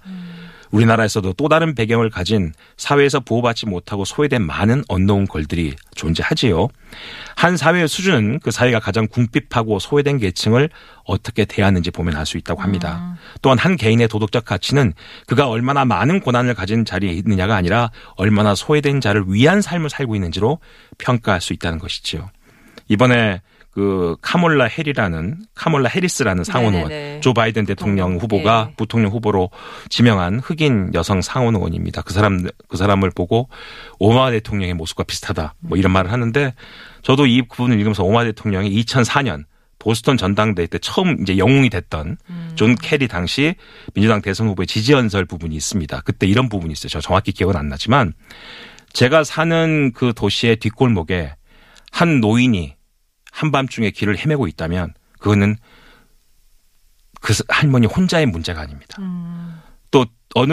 우리나라에서도 0.73 1.35
또 1.35 1.49
다른 1.49 1.75
배경을 1.75 2.11
가진 2.11 2.53
사회에서 2.77 3.21
보호받지 3.21 3.67
못하고 3.67 4.05
소외된 4.05 4.43
많은 4.43 4.83
언노운 4.89 5.27
걸들이 5.27 5.77
존재하지요. 5.95 6.69
한 7.37 7.57
사회의 7.57 7.87
수준은 7.87 8.41
그 8.41 8.51
사회가 8.51 8.81
가장 8.81 9.07
궁핍하고 9.07 9.79
소외된 9.79 10.19
계층을 10.19 10.71
어떻게 11.05 11.45
대하는지 11.45 11.91
보면 11.91 12.17
알 12.17 12.27
수 12.27 12.39
있다고 12.39 12.63
합니다. 12.63 13.17
또한 13.43 13.59
한 13.59 13.77
개인의 13.77 14.09
도덕적 14.09 14.45
가치는 14.45 14.95
그가 15.27 15.49
얼마나 15.49 15.85
많은 15.85 16.21
고난을 16.21 16.55
가진 16.55 16.85
자리에 16.85 17.11
있느냐가 17.13 17.57
아니라 17.57 17.91
얼마나 18.17 18.55
소외된 18.55 19.01
자를 19.01 19.25
위한 19.27 19.61
삶을 19.61 19.91
살고 19.91 20.15
있는지로 20.15 20.59
평가할 20.99 21.41
수 21.41 21.53
있다는 21.53 21.79
것이지요. 21.79 22.31
이번에 22.89 23.43
그 23.73 24.17
카몰라 24.21 24.67
해리라는 24.67 25.47
카몰라 25.55 25.89
해리스라는 25.89 26.45
상원 26.45 26.75
의원. 26.75 27.21
조 27.23 27.33
바이든 27.33 27.65
대통령 27.65 27.93
대통령, 27.93 28.19
후보가 28.19 28.69
예. 28.71 28.75
부통령 28.77 29.11
후보로 29.13 29.51
지명한 29.89 30.41
흑인 30.41 30.91
여성 30.95 31.23
상원 31.23 31.55
의원입니다. 31.55 32.03
그 32.03 32.13
사람 32.13 32.47
그 32.69 32.77
사람을 32.77 33.11
보고 33.11 33.49
오바마 33.99 34.31
대통령의 34.33 34.75
모습과 34.75 35.05
비슷하다 35.05 35.55
뭐 35.61 35.79
이런 35.79 35.93
말을 35.93 36.13
하는데 36.13 36.55
저도 37.03 37.27
이 37.27 37.43
부분을 37.43 37.77
읽으면서 37.79 38.05
오바마 38.05 38.25
대통령이 38.25 38.71
2004년 38.85 39.45
보스턴 39.79 40.17
전당대회 40.17 40.67
때 40.67 40.79
처음 40.79 41.23
이제 41.23 41.39
영웅이 41.39 41.71
됐던 41.71 42.17
존 42.55 42.77
케리 42.77 43.09
당시 43.09 43.55
민주당 43.95 44.23
대선 44.23 44.49
후보의 44.49 44.67
지지 44.67 44.93
연설 44.93 45.25
부분이 45.25 45.57
있습니다. 45.57 46.03
그때 46.05 46.27
이런 46.27 46.49
부분이 46.49 46.73
있어요. 46.73 46.89
저 46.89 47.01
정확히 47.01 47.33
기억은 47.33 47.57
안 47.57 47.69
나지만 47.69 48.13
제가 48.93 49.25
사는 49.25 49.93
그 49.93 50.13
도시의 50.15 50.57
뒷골목에 50.57 51.35
한 51.91 52.21
노인이 52.21 52.77
한밤중에 53.33 53.91
길을 53.91 54.19
헤매고 54.19 54.47
있다면 54.47 54.95
그거는 55.19 55.57
그 57.21 57.35
할머니 57.49 57.87
혼자의 57.87 58.27
문제가 58.27 58.61
아닙니다. 58.61 58.97
또 59.91 60.07
어느 60.35 60.53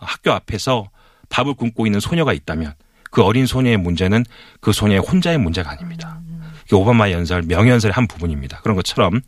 학교 0.00 0.32
앞에서 0.32 0.90
밥을 1.28 1.54
굶고 1.54 1.86
있는 1.86 2.00
소녀가 2.00 2.32
있다면 2.32 2.74
그 3.10 3.22
어린 3.22 3.46
소녀의 3.46 3.78
문제는 3.78 4.24
그 4.60 4.72
소녀의 4.72 5.00
혼자의 5.00 5.38
문제가 5.38 5.70
아닙니다. 5.70 6.20
이게 6.64 6.76
오바마 6.76 7.10
연설 7.12 7.42
명연설의 7.42 7.92
한 7.92 8.06
부분입니다. 8.06 8.60
그런 8.60 8.76
것처럼 8.76 9.20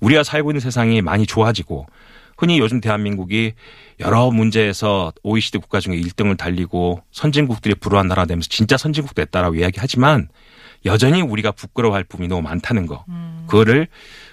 우리가 0.00 0.22
살고 0.22 0.50
있는 0.50 0.60
세상이 0.60 1.02
많이 1.02 1.26
좋아지고 1.26 1.86
흔히 2.36 2.58
요즘 2.58 2.80
대한민국이 2.80 3.54
여러 4.00 4.30
문제에서 4.30 5.12
OECD 5.22 5.58
국가 5.58 5.80
중에 5.80 5.96
1등을 5.96 6.36
달리고 6.36 7.02
선진국들이 7.12 7.76
불우한 7.76 8.08
나라 8.08 8.26
되면서 8.26 8.48
진짜 8.48 8.76
선진국 8.76 9.14
됐다라고 9.14 9.56
이야기하지만 9.56 10.28
여전히 10.84 11.22
우리가 11.22 11.52
부끄러워할 11.52 12.04
부분이 12.04 12.28
너무 12.28 12.42
많다는 12.42 12.86
거. 12.86 13.04
그거를 13.46 13.88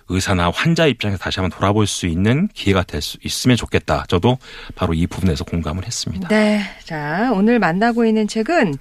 의사나 0.09 0.49
환자 0.49 0.85
입장에서 0.87 1.17
다시 1.19 1.39
한번 1.39 1.57
돌아볼 1.57 1.87
수 1.87 2.05
있는 2.07 2.49
기회가 2.53 2.83
될 2.83 3.01
수 3.01 3.17
있으면 3.23 3.55
좋겠다. 3.57 4.05
저도 4.07 4.37
바로 4.75 4.93
이 4.93 5.07
부분에서 5.07 5.43
공감을 5.45 5.85
했습니다. 5.85 6.27
네. 6.27 6.61
자, 6.83 7.31
오늘 7.33 7.59
만나고 7.59 8.05
있는 8.05 8.27
책은 8.27 8.75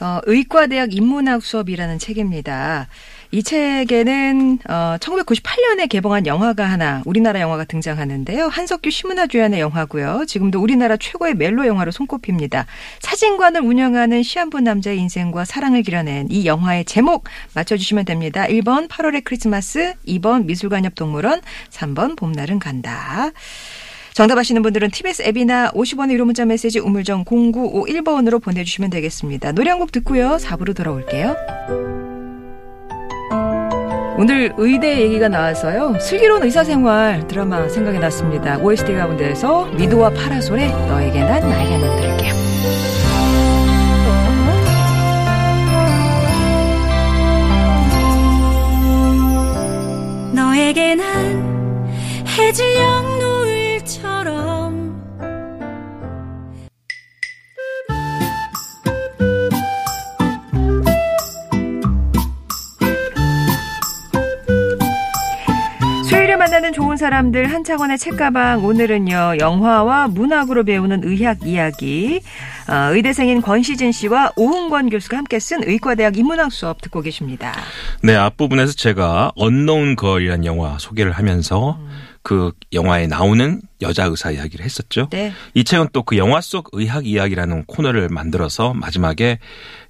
어, 0.00 0.20
의과대학 0.26 0.94
인문학 0.94 1.42
수업이라는 1.42 1.98
책입니다. 1.98 2.86
이 3.30 3.42
책에는 3.42 4.58
어, 4.70 4.96
1998년에 5.00 5.86
개봉한 5.88 6.26
영화가 6.26 6.64
하나 6.64 7.02
우리나라 7.04 7.40
영화가 7.40 7.64
등장하는데요. 7.64 8.48
한석규 8.48 8.90
시문화 8.90 9.26
주연의 9.26 9.60
영화고요. 9.60 10.24
지금도 10.26 10.60
우리나라 10.62 10.96
최고의 10.96 11.34
멜로 11.34 11.66
영화로 11.66 11.90
손꼽힙니다. 11.90 12.64
사진관을 13.00 13.60
운영하는 13.60 14.22
시한부 14.22 14.60
남자의 14.60 14.98
인생과 15.00 15.44
사랑을 15.44 15.82
그려낸 15.82 16.26
이 16.30 16.46
영화의 16.46 16.86
제목 16.86 17.24
맞춰 17.54 17.76
주시면 17.76 18.06
됩니다. 18.06 18.46
1번 18.46 18.88
8월의 18.88 19.24
크리스마스, 19.24 19.92
2번 20.06 20.46
미술관 20.46 20.86
옆 20.86 20.94
동물원, 20.94 21.42
3번 21.70 22.16
봄날은 22.16 22.58
간다. 22.58 23.30
정답 24.14 24.38
아시는 24.38 24.62
분들은 24.62 24.90
TBS 24.90 25.22
앱이나 25.22 25.70
50원의 25.72 26.12
유료 26.12 26.24
문자 26.24 26.46
메시지 26.46 26.78
우물정 26.78 27.24
0951번으로 27.26 28.42
보내주시면 28.42 28.88
되겠습니다. 28.88 29.52
노래 29.52 29.68
한 29.70 29.78
곡 29.78 29.92
듣고요. 29.92 30.38
4부로 30.40 30.74
돌아올게요. 30.74 32.07
오늘 34.20 34.52
의대 34.56 35.00
얘기가 35.02 35.28
나와서요. 35.28 36.00
슬기로운 36.00 36.42
의사생활 36.42 37.28
드라마 37.28 37.68
생각이 37.68 38.00
났습니다. 38.00 38.58
OST 38.58 38.92
가운데에서 38.92 39.66
미도와 39.66 40.10
파라솔의 40.10 40.72
너에게 40.88 41.20
난 41.20 41.48
나에게 41.48 41.78
난 41.78 41.96
들을게요. 42.00 42.34
너에게 50.34 50.96
난 50.96 51.86
해질녘 52.26 53.17
만나는 66.38 66.72
좋은 66.72 66.96
사람들 66.96 67.52
한창원의 67.52 67.98
책가방 67.98 68.64
오늘은요 68.64 69.38
영화와 69.40 70.06
문학으로 70.08 70.64
배우는 70.64 71.02
의학 71.02 71.44
이야기 71.44 72.20
어, 72.68 72.94
의대생인 72.94 73.42
권시진 73.42 73.90
씨와 73.92 74.32
오흥권 74.36 74.90
교수가 74.90 75.16
함께 75.16 75.38
쓴 75.40 75.66
의과대학 75.66 76.16
인문학 76.16 76.52
수업 76.52 76.80
듣고 76.80 77.00
계십니다. 77.00 77.52
네, 78.02 78.14
앞부분에서 78.14 78.74
제가 78.74 79.32
언노운 79.34 79.96
걸이라는 79.96 80.44
영화 80.44 80.78
소개를 80.78 81.12
하면서 81.12 81.78
그 82.22 82.52
영화에 82.72 83.06
나오는 83.06 83.60
여자 83.80 84.04
의사 84.04 84.30
이야기를 84.30 84.64
했었죠. 84.64 85.08
네. 85.10 85.32
이 85.54 85.64
책은 85.64 85.88
또 85.92 86.02
그 86.02 86.16
영화 86.18 86.40
속 86.40 86.68
의학 86.72 87.06
이야기라는 87.06 87.64
코너를 87.64 88.08
만들어서 88.10 88.74
마지막에 88.74 89.38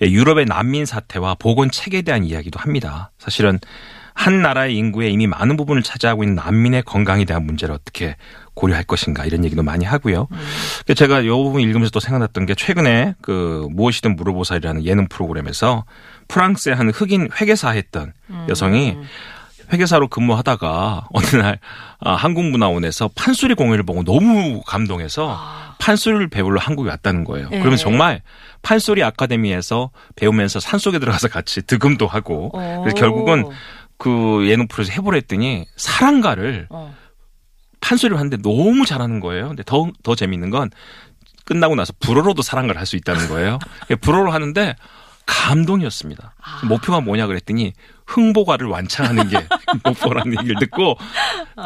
유럽의 0.00 0.46
난민 0.46 0.86
사태와 0.86 1.34
보건 1.34 1.70
책에 1.70 2.02
대한 2.02 2.24
이야기도 2.24 2.58
합니다. 2.58 3.10
사실은 3.18 3.58
한 4.18 4.42
나라의 4.42 4.76
인구의 4.76 5.12
이미 5.12 5.28
많은 5.28 5.56
부분을 5.56 5.84
차지하고 5.84 6.24
있는 6.24 6.34
난민의 6.34 6.82
건강에 6.82 7.24
대한 7.24 7.46
문제를 7.46 7.72
어떻게 7.72 8.16
고려할 8.54 8.82
것인가 8.82 9.24
이런 9.24 9.44
얘기도 9.44 9.62
많이 9.62 9.84
하고요. 9.84 10.26
그래서 10.84 10.94
제가 10.94 11.20
이 11.20 11.28
부분 11.28 11.62
읽으면서 11.62 11.92
또 11.92 12.00
생각났던 12.00 12.44
게 12.44 12.56
최근에 12.56 13.14
그 13.22 13.68
무엇이든 13.70 14.16
물어보살이라는 14.16 14.84
예능 14.84 15.06
프로그램에서 15.06 15.84
프랑스의 16.26 16.74
한 16.74 16.90
흑인 16.90 17.28
회계사 17.40 17.70
했던 17.70 18.12
여성이 18.48 18.96
회계사로 19.72 20.08
근무하다가 20.08 21.06
어느 21.12 21.26
날 21.36 21.60
아, 22.00 22.14
한국문화원에서 22.14 23.10
판소리 23.14 23.54
공연을 23.54 23.84
보고 23.84 24.02
너무 24.02 24.62
감동해서 24.66 25.38
판소리를 25.78 26.28
배우러 26.28 26.58
한국에 26.60 26.90
왔다는 26.90 27.22
거예요. 27.22 27.50
네. 27.50 27.58
그러면 27.60 27.76
정말 27.76 28.22
판소리 28.62 29.04
아카데미에서 29.04 29.90
배우면서 30.16 30.58
산속에 30.58 30.98
들어가서 30.98 31.28
같이 31.28 31.62
득음도 31.62 32.06
하고 32.06 32.50
그래서 32.50 32.96
오. 32.96 32.98
결국은 32.98 33.44
그 33.98 34.46
예능 34.48 34.68
프로에서 34.68 34.92
해보라 34.92 35.16
했더니 35.16 35.66
사랑가를 35.76 36.66
어. 36.70 36.94
판소리를 37.80 38.16
하는데 38.18 38.36
너무 38.38 38.86
잘하는 38.86 39.20
거예요. 39.20 39.48
근데 39.48 39.62
더, 39.64 39.90
더 40.02 40.14
재밌는 40.14 40.50
건 40.50 40.70
끝나고 41.44 41.74
나서 41.74 41.92
불어로도 42.00 42.42
사랑가를 42.42 42.78
할 42.78 42.86
수 42.86 42.96
있다는 42.96 43.28
거예요. 43.28 43.58
불어로 44.00 44.30
하는데 44.30 44.76
감동이었습니다. 45.26 46.34
목표가 46.68 47.00
뭐냐 47.00 47.26
그랬더니 47.26 47.72
흥보가를 48.06 48.66
완창하는 48.66 49.28
게 49.28 49.36
목표라는 49.84 50.38
얘기를 50.38 50.56
듣고 50.58 50.96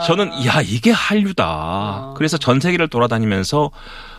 저는 0.07 0.45
야 0.47 0.61
이게 0.62 0.90
한류다. 0.90 2.14
그래서 2.16 2.38
전 2.38 2.59
세계를 2.61 2.88
돌아다니면서 2.88 3.71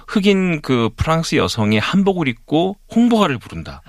흑인 0.07 0.61
그 0.61 0.89
프랑스 0.95 1.35
여성이 1.35 1.77
한복을 1.77 2.27
입고 2.27 2.77
홍보가를 2.93 3.37
부른다. 3.37 3.81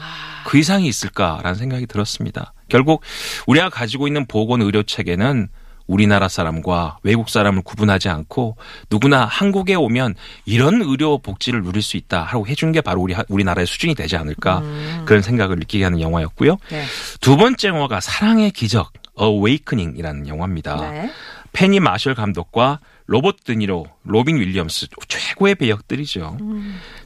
그 0.46 0.58
이상이 0.58 0.86
있을까라는 0.86 1.54
생각이 1.54 1.86
들었습니다. 1.86 2.52
결국 2.68 3.02
우리가 3.46 3.70
가지고 3.70 4.06
있는 4.06 4.26
보건 4.26 4.62
의료 4.62 4.82
체계는 4.82 5.48
우리나라 5.86 6.28
사람과 6.28 6.98
외국 7.02 7.28
사람을 7.28 7.62
구분하지 7.62 8.08
않고 8.08 8.56
누구나 8.90 9.26
한국에 9.26 9.74
오면 9.74 10.14
이런 10.46 10.80
의료 10.80 11.18
복지를 11.18 11.62
누릴 11.62 11.82
수 11.82 11.98
있다 11.98 12.22
하고 12.22 12.46
해준 12.46 12.72
게 12.72 12.80
바로 12.80 13.02
우리 13.02 13.14
우리나라의 13.28 13.66
수준이 13.66 13.94
되지 13.94 14.16
않을까 14.16 14.62
그런 15.04 15.20
생각을 15.20 15.56
느끼게 15.56 15.84
하는 15.84 16.00
영화였고요. 16.00 16.56
네. 16.70 16.84
두 17.20 17.36
번째 17.36 17.68
영화가 17.68 18.00
사랑의 18.00 18.50
기적 18.50 18.92
Awakening이라는 19.14 20.26
영화입니다. 20.26 20.90
네. 20.90 21.10
페니 21.52 21.80
마셜 21.80 22.14
감독과 22.14 22.80
로버트 23.06 23.44
드니로, 23.44 23.86
로빈 24.04 24.36
윌리엄스 24.36 24.86
최고의 25.08 25.56
배역들이죠. 25.56 26.38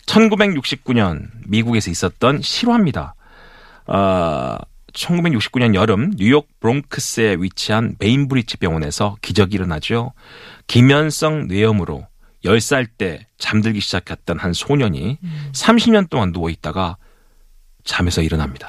1969년 0.06 1.28
미국에서 1.46 1.90
있었던 1.90 2.40
실화입니다. 2.42 3.14
아, 3.86 4.58
1969년 4.92 5.74
여름 5.74 6.10
뉴욕 6.16 6.48
브롱크스에 6.60 7.36
위치한 7.38 7.96
베인브리지 7.98 8.58
병원에서 8.58 9.16
기적이 9.22 9.56
일어나죠. 9.56 10.12
기면성 10.66 11.48
뇌염으로 11.48 12.06
10살 12.44 12.86
때 12.96 13.26
잠들기 13.38 13.80
시작했던 13.80 14.38
한 14.38 14.52
소년이 14.52 15.18
30년 15.52 16.08
동안 16.08 16.32
누워 16.32 16.50
있다가 16.50 16.96
잠에서 17.84 18.22
일어납니다. 18.22 18.68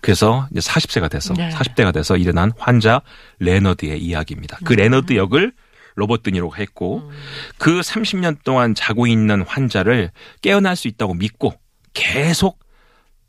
그래서 0.00 0.46
이제 0.50 0.60
40세가 0.60 1.10
돼서 1.10 1.34
네. 1.34 1.50
40대가 1.50 1.92
돼서 1.92 2.16
일어난 2.16 2.52
환자 2.58 3.02
레너드의 3.38 4.00
이야기입니다. 4.00 4.58
그 4.64 4.72
레너드 4.72 5.16
역을 5.16 5.52
로버트 5.94 6.22
드니로가 6.22 6.56
했고 6.56 7.10
그 7.58 7.80
30년 7.80 8.38
동안 8.44 8.74
자고 8.74 9.06
있는 9.06 9.42
환자를 9.42 10.10
깨어날 10.40 10.76
수 10.76 10.88
있다고 10.88 11.14
믿고 11.14 11.54
계속 11.94 12.58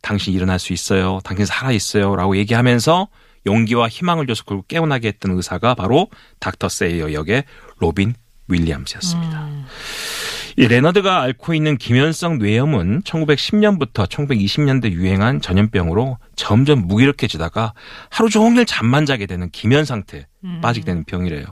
당신 0.02 0.34
일어날 0.34 0.60
수 0.60 0.74
있어요. 0.74 1.20
당신 1.24 1.46
살아 1.46 1.72
있어요. 1.72 2.16
라고 2.16 2.38
얘기하면서 2.38 3.08
용기와 3.46 3.88
희망을 3.88 4.28
줘서 4.28 4.44
결국 4.44 4.68
깨어나게 4.68 5.08
했던 5.10 5.36
의사가 5.36 5.76
바로 5.76 6.10
닥터 6.40 6.70
세이어 6.70 7.14
역의 7.14 7.44
로빈 7.80 8.14
윌리엄스였습니다. 8.48 9.50
이 10.56 10.68
레너드가 10.68 11.22
앓고 11.22 11.54
있는 11.56 11.78
기면성 11.78 12.38
뇌염은 12.38 13.02
1910년부터 13.04 14.08
1920년대 14.08 14.92
유행한 14.92 15.42
전염병으로 15.42 16.20
점점 16.36 16.88
무기력해지다가 16.88 17.74
하루 18.10 18.30
종일 18.30 18.66
잠만 18.66 19.06
자게 19.06 19.26
되는 19.26 19.50
기면 19.50 19.86
상태에 19.86 20.28
빠지게 20.62 20.86
되는 20.86 21.04
병이래요. 21.06 21.46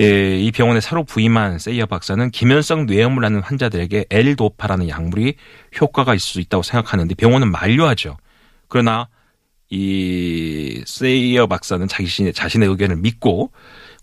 예, 0.00 0.38
이 0.38 0.50
병원에 0.50 0.80
새로 0.80 1.04
부임한 1.04 1.58
세이어 1.58 1.84
박사는 1.84 2.30
기면성 2.30 2.86
뇌염을 2.86 3.22
앓는 3.22 3.42
환자들에게 3.42 4.06
엘도파라는 4.08 4.88
약물이 4.88 5.34
효과가 5.78 6.14
있을 6.14 6.26
수 6.26 6.40
있다고 6.40 6.62
생각하는데 6.62 7.14
병원은 7.14 7.50
만류하죠. 7.50 8.16
그러나 8.68 9.08
이 9.68 10.82
세이어 10.86 11.48
박사는 11.48 11.86
자신의, 11.86 12.32
자신의 12.32 12.68
의견을 12.70 12.96
믿고 12.96 13.52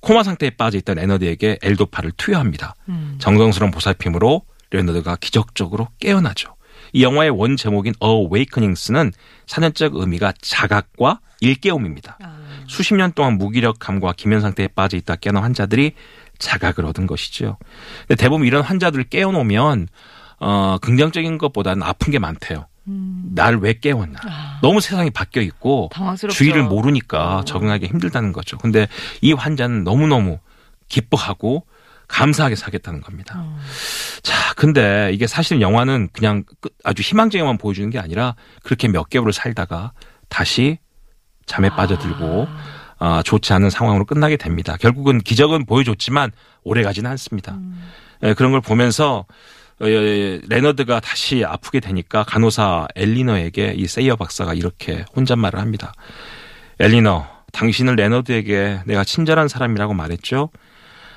코마 0.01 0.21
상태에 0.21 0.51
빠져 0.51 0.77
있던 0.77 0.97
레너드에게 0.97 1.57
엘도파를 1.63 2.11
투여합니다. 2.15 2.75
정성스러운 3.17 3.71
보살핌으로 3.71 4.43
레너드가 4.69 5.15
기적적으로 5.15 5.87
깨어나죠. 5.99 6.55
이 6.93 7.03
영화의 7.03 7.31
원 7.31 7.57
제목인 7.57 7.93
Awakenings는 8.03 9.11
사전적 9.47 9.95
의미가 9.95 10.33
자각과 10.41 11.21
일깨움입니다. 11.41 12.17
수십 12.67 12.95
년 12.95 13.11
동안 13.13 13.37
무기력함과 13.37 14.13
기면 14.17 14.41
상태에 14.41 14.67
빠져 14.67 14.97
있다 14.97 15.15
깨어난 15.15 15.43
환자들이 15.43 15.93
자각을 16.37 16.85
얻은 16.85 17.07
것이죠. 17.07 17.57
근데 18.07 18.15
대부분 18.15 18.45
이런 18.47 18.61
환자들을 18.63 19.05
깨워놓으면 19.05 19.87
어, 20.39 20.77
긍정적인 20.81 21.37
것보다는 21.39 21.81
아픈 21.83 22.11
게 22.11 22.19
많대요. 22.19 22.67
나를 23.35 23.59
왜 23.59 23.73
깨웠나. 23.73 24.19
너무 24.61 24.79
세상이 24.79 25.09
바뀌어 25.09 25.41
있고 25.41 25.89
당황스럽죠. 25.91 26.37
주의를 26.37 26.63
모르니까 26.63 27.43
적응하기 27.45 27.85
힘들다는 27.87 28.31
거죠. 28.31 28.57
근데 28.59 28.87
이 29.21 29.33
환자는 29.33 29.83
너무너무 29.83 30.39
기뻐하고 30.87 31.65
감사하게 32.07 32.55
살겠다는 32.55 33.01
겁니다. 33.01 33.43
자, 34.23 34.53
근데 34.55 35.11
이게 35.13 35.27
사실 35.27 35.59
영화는 35.59 36.07
그냥 36.13 36.43
끝- 36.61 36.73
아주 36.85 37.01
희망적인만 37.01 37.57
보여주는 37.57 37.89
게 37.89 37.99
아니라 37.99 38.35
그렇게 38.63 38.87
몇 38.87 39.09
개월을 39.09 39.33
살다가 39.33 39.91
다시 40.29 40.77
잠에 41.47 41.69
빠져들고 41.69 42.47
아, 42.99 43.23
좋지 43.23 43.53
않은 43.53 43.69
상황으로 43.71 44.05
끝나게 44.05 44.37
됩니다. 44.37 44.77
결국은 44.79 45.19
기적은 45.19 45.65
보여줬지만 45.65 46.31
오래 46.63 46.83
가지는 46.83 47.09
않습니다. 47.11 47.57
예, 48.23 48.33
그런 48.33 48.51
걸 48.51 48.61
보면서 48.61 49.25
어, 49.79 49.85
예, 49.85 50.41
레너드가 50.47 50.99
다시 50.99 51.43
아프게 51.45 51.79
되니까 51.79 52.23
간호사 52.23 52.87
엘리너에게 52.95 53.73
이 53.77 53.87
세이어 53.87 54.15
박사가 54.15 54.53
이렇게 54.55 55.05
혼잣말을 55.15 55.59
합니다. 55.59 55.93
엘리너, 56.79 57.25
당신은 57.53 57.95
레너드에게 57.95 58.81
내가 58.85 59.03
친절한 59.03 59.47
사람이라고 59.47 59.93
말했죠. 59.93 60.49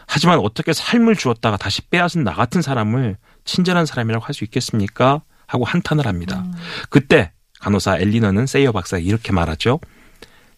하지만 0.06 0.38
어떻게 0.40 0.72
삶을 0.72 1.16
주었다가 1.16 1.56
다시 1.56 1.82
빼앗은 1.82 2.24
나 2.24 2.32
같은 2.34 2.62
사람을 2.62 3.16
친절한 3.44 3.86
사람이라고 3.86 4.24
할 4.24 4.34
수 4.34 4.44
있겠습니까? 4.44 5.22
하고 5.46 5.64
한탄을 5.64 6.06
합니다. 6.06 6.44
그때 6.90 7.32
간호사 7.60 7.98
엘리너는 7.98 8.46
세이어 8.46 8.72
박사가 8.72 9.00
이렇게 9.00 9.32
말하죠. 9.32 9.80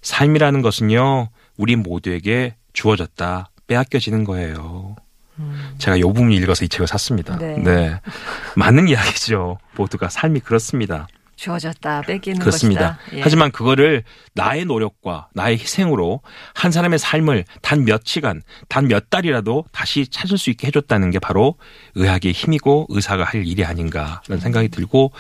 삶이라는 0.02 0.62
것은요, 0.62 1.28
우리 1.56 1.76
모두에게 1.76 2.56
주어졌다, 2.72 3.50
빼앗겨지는 3.66 4.24
거예요. 4.24 4.96
제가 5.78 5.98
요 6.00 6.12
부분 6.12 6.30
읽어서 6.32 6.64
이 6.64 6.68
책을 6.68 6.86
샀습니다. 6.86 7.36
네. 7.38 7.56
네. 7.56 8.00
맞는 8.56 8.88
이야기죠. 8.88 9.58
모두가 9.76 10.08
삶이 10.08 10.40
그렇습니다. 10.40 11.08
주어졌다 11.34 12.02
뺏기는 12.02 12.38
그렇습니다. 12.38 12.98
것이다. 12.98 13.16
예. 13.16 13.22
하지만 13.22 13.50
그거를 13.50 14.04
나의 14.34 14.64
노력과 14.64 15.28
나의 15.34 15.58
희생으로 15.58 16.20
한 16.54 16.70
사람의 16.70 17.00
삶을 17.00 17.44
단 17.62 17.84
몇 17.84 18.02
시간, 18.04 18.42
단 18.68 18.86
몇 18.86 19.10
달이라도 19.10 19.64
다시 19.72 20.06
찾을 20.06 20.38
수 20.38 20.50
있게 20.50 20.68
해줬다는 20.68 21.10
게 21.10 21.18
바로 21.18 21.56
의학의 21.96 22.30
힘이고 22.32 22.86
의사가 22.90 23.24
할 23.24 23.44
일이 23.44 23.64
아닌가라는 23.64 24.38
생각이 24.38 24.68
들고 24.68 25.10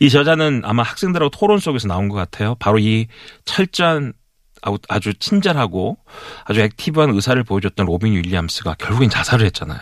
이 0.00 0.10
저자는 0.10 0.62
아마 0.64 0.82
학생들하고 0.82 1.30
토론 1.30 1.58
속에서 1.58 1.88
나온 1.88 2.10
것 2.10 2.16
같아요. 2.16 2.54
바로 2.58 2.78
이 2.78 3.06
철저한 3.46 4.12
아주 4.88 5.14
친절하고 5.14 5.98
아주 6.44 6.60
active한 6.60 7.10
의사를 7.10 7.42
보여줬던 7.42 7.86
로빈 7.86 8.14
윌리엄스가 8.14 8.74
결국엔 8.78 9.10
자살을 9.10 9.44
했잖아요. 9.46 9.80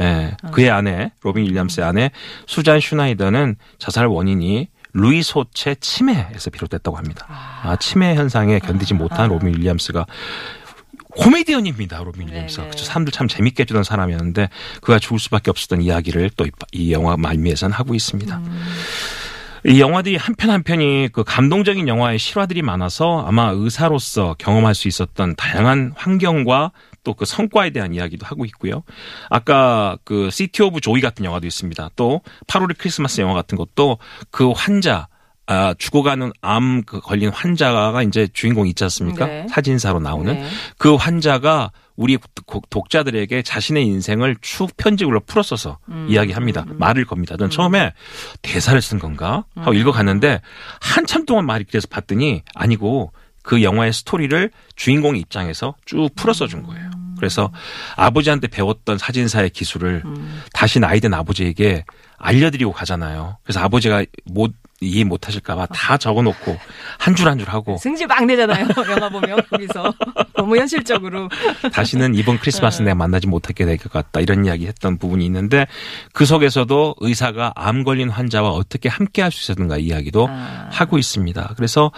예. 0.00 0.36
그의 0.52 0.70
아내, 0.70 1.12
로빈 1.22 1.44
윌리엄스의 1.44 1.86
아내 1.86 2.10
수잔 2.46 2.80
슈나이더는 2.80 3.56
자살 3.78 4.06
원인이 4.06 4.68
루이 4.94 5.22
소체 5.22 5.74
치매에서 5.74 6.50
비롯됐다고 6.50 6.96
합니다. 6.96 7.26
아, 7.28 7.76
치매 7.76 8.14
현상에 8.14 8.58
견디지 8.58 8.94
못한 8.94 9.28
로빈 9.28 9.48
윌리엄스가 9.54 10.06
코미디언입니다, 11.10 12.02
로빈 12.04 12.28
윌리엄스가. 12.28 12.68
그쵸, 12.70 12.84
사람들 12.84 13.12
참 13.12 13.28
재밌게 13.28 13.62
해주던 13.62 13.82
사람이었는데 13.82 14.48
그가 14.82 14.98
죽을 14.98 15.18
수밖에 15.18 15.50
없었던 15.50 15.82
이야기를 15.82 16.30
또 16.36 16.46
이 16.72 16.92
영화 16.92 17.16
말미에서는 17.16 17.74
하고 17.74 17.94
있습니다. 17.94 18.40
이 19.66 19.80
영화들이 19.80 20.16
한 20.16 20.34
편 20.34 20.50
한 20.50 20.62
편이 20.62 21.08
그 21.12 21.24
감동적인 21.24 21.88
영화의 21.88 22.18
실화들이 22.18 22.62
많아서 22.62 23.24
아마 23.26 23.50
의사로서 23.54 24.34
경험할 24.38 24.74
수 24.74 24.88
있었던 24.88 25.34
다양한 25.36 25.92
환경과 25.96 26.72
또 27.04 27.14
그 27.14 27.24
성과에 27.24 27.70
대한 27.70 27.94
이야기도 27.94 28.26
하고 28.26 28.44
있고요. 28.44 28.82
아까 29.30 29.96
그 30.04 30.28
City 30.30 30.62
of 30.62 30.80
Joy 30.80 31.00
같은 31.00 31.24
영화도 31.24 31.46
있습니다. 31.46 31.90
또 31.96 32.20
8월의 32.46 32.76
크리스마스 32.78 33.20
영화 33.22 33.34
같은 33.34 33.56
것도 33.56 33.98
그 34.30 34.50
환자 34.50 35.08
아, 35.46 35.74
죽어가는 35.78 36.30
암그 36.42 37.00
걸린 37.00 37.30
환자가 37.30 38.02
이제 38.02 38.28
주인공 38.34 38.66
있지 38.66 38.84
않습니까? 38.84 39.26
네. 39.26 39.46
사진사로 39.48 39.98
나오는 40.00 40.34
네. 40.34 40.46
그 40.76 40.94
환자가 40.94 41.70
우리 41.98 42.16
독- 42.46 42.70
독자들에게 42.70 43.42
자신의 43.42 43.84
인생을 43.86 44.36
쭉 44.40 44.70
편집으로 44.76 45.18
풀어써서 45.26 45.78
이야기합니다. 46.08 46.64
말을 46.68 47.04
겁니다. 47.04 47.36
전 47.36 47.50
처음에 47.50 47.92
대사를 48.40 48.80
쓴 48.80 49.00
건가 49.00 49.44
하고 49.56 49.74
읽어갔는데 49.74 50.40
한참 50.80 51.26
동안 51.26 51.44
말이 51.44 51.64
그래서 51.64 51.88
봤더니 51.90 52.42
아니고 52.54 53.12
그 53.42 53.64
영화의 53.64 53.92
스토리를 53.92 54.50
주인공 54.76 55.16
입장에서 55.16 55.74
쭉 55.86 56.08
풀어써 56.14 56.46
준 56.46 56.62
거예요. 56.62 56.88
그래서 57.16 57.50
아버지한테 57.96 58.46
배웠던 58.46 58.96
사진사의 58.98 59.50
기술을 59.50 60.04
다시 60.54 60.78
나이 60.78 61.00
든 61.00 61.12
아버지에게 61.14 61.84
알려드리고 62.16 62.70
가잖아요. 62.72 63.38
그래서 63.42 63.58
아버지가 63.60 64.04
못 64.24 64.52
이해 64.80 65.02
못 65.04 65.26
하실까봐 65.26 65.66
다 65.66 65.96
적어놓고 65.96 66.56
한줄 66.98 67.28
한 67.28 67.38
줄 67.38 67.48
하고 67.48 67.76
승질 67.78 68.06
막 68.06 68.24
내잖아요. 68.24 68.66
영화 68.90 69.08
보면 69.08 69.40
거기서 69.50 69.92
너무 70.36 70.56
현실적으로. 70.56 71.28
다시는 71.72 72.14
이번 72.14 72.38
크리스마스 72.38 72.82
내가 72.82 72.94
만나지 72.94 73.26
못하게 73.26 73.64
될 73.64 73.76
것 73.78 73.90
같다 73.92 74.20
이런 74.20 74.44
이야기 74.44 74.66
했던 74.66 74.98
부분이 74.98 75.24
있는데 75.26 75.66
그 76.12 76.24
속에서도 76.26 76.94
의사가 77.00 77.52
암 77.56 77.82
걸린 77.84 78.08
환자와 78.08 78.50
어떻게 78.50 78.88
함께 78.88 79.22
할 79.22 79.32
수 79.32 79.50
있었는가 79.52 79.78
이야기도 79.78 80.26
아. 80.28 80.68
하고 80.72 80.98
있습니다. 80.98 81.54
그래서 81.56 81.90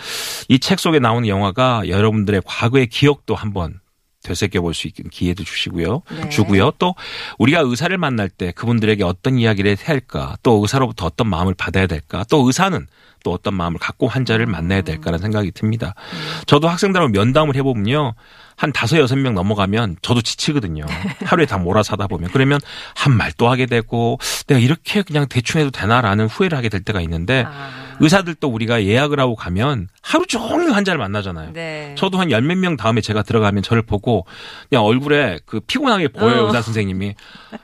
이 0.48 0.58
책 0.58 0.78
속에 0.78 0.98
나오는 0.98 1.26
영화가 1.28 1.88
여러분들의 1.88 2.42
과거의 2.44 2.86
기억도 2.88 3.34
한번 3.34 3.80
되새겨 4.22 4.61
볼 4.61 4.74
수 4.74 4.87
있는 4.88 5.11
기회도 5.11 5.44
주시고요. 5.44 6.02
네. 6.11 6.28
주고요. 6.28 6.72
또 6.78 6.94
우리가 7.38 7.61
의사를 7.61 7.96
만날 7.98 8.28
때 8.28 8.52
그분들에게 8.52 9.02
어떤 9.04 9.38
이야기를 9.38 9.70
해야 9.70 9.76
할까? 9.87 10.37
또 10.42 10.61
의사로부터 10.62 11.06
어떤 11.06 11.28
마음을 11.28 11.54
받아야 11.54 11.87
될까? 11.87 12.24
또 12.30 12.46
의사는 12.46 12.87
또 13.22 13.33
어떤 13.33 13.54
마음을 13.54 13.78
갖고 13.78 14.09
환자를 14.09 14.46
만나야 14.46 14.80
될까라는 14.83 15.18
생각이 15.20 15.50
듭니다. 15.52 15.94
저도 16.46 16.68
학생들하고 16.68 17.11
면담을 17.11 17.54
해보면요. 17.56 18.14
한 18.56 18.72
다섯 18.72 18.98
여섯 18.98 19.16
명 19.16 19.35
넘어가면 19.35 19.96
저도 20.02 20.20
지치거든요. 20.22 20.85
하루에 21.24 21.46
다 21.46 21.56
몰아서 21.59 21.92
하다 21.92 22.06
보면. 22.06 22.30
그러면 22.33 22.61
한 22.94 23.12
말 23.16 23.33
또 23.37 23.48
하게 23.50 23.66
되고 23.66 24.18
내가 24.46 24.59
이렇게 24.61 25.02
그냥 25.02 25.26
대충 25.28 25.61
해도 25.61 25.70
되나라는 25.70 26.26
후회를 26.26 26.56
하게 26.59 26.68
될 26.68 26.83
때가 26.83 27.00
있는데 27.02 27.44
아. 27.46 27.89
의사들도 28.00 28.48
우리가 28.48 28.84
예약을 28.84 29.20
하고 29.20 29.36
가면 29.36 29.88
하루 30.02 30.26
종일 30.26 30.72
환자를 30.72 30.98
만나잖아요. 30.98 31.52
네. 31.52 31.94
저도 31.96 32.18
한 32.18 32.30
열 32.30 32.42
몇 32.42 32.56
명 32.58 32.76
다음에 32.76 33.00
제가 33.00 33.22
들어가면 33.22 33.62
저를 33.62 33.82
보고 33.82 34.26
그냥 34.68 34.84
얼굴에 34.84 35.38
그 35.46 35.60
피곤하게 35.60 36.08
보여요 36.08 36.44
어. 36.44 36.46
의사 36.46 36.62
선생님이 36.62 37.14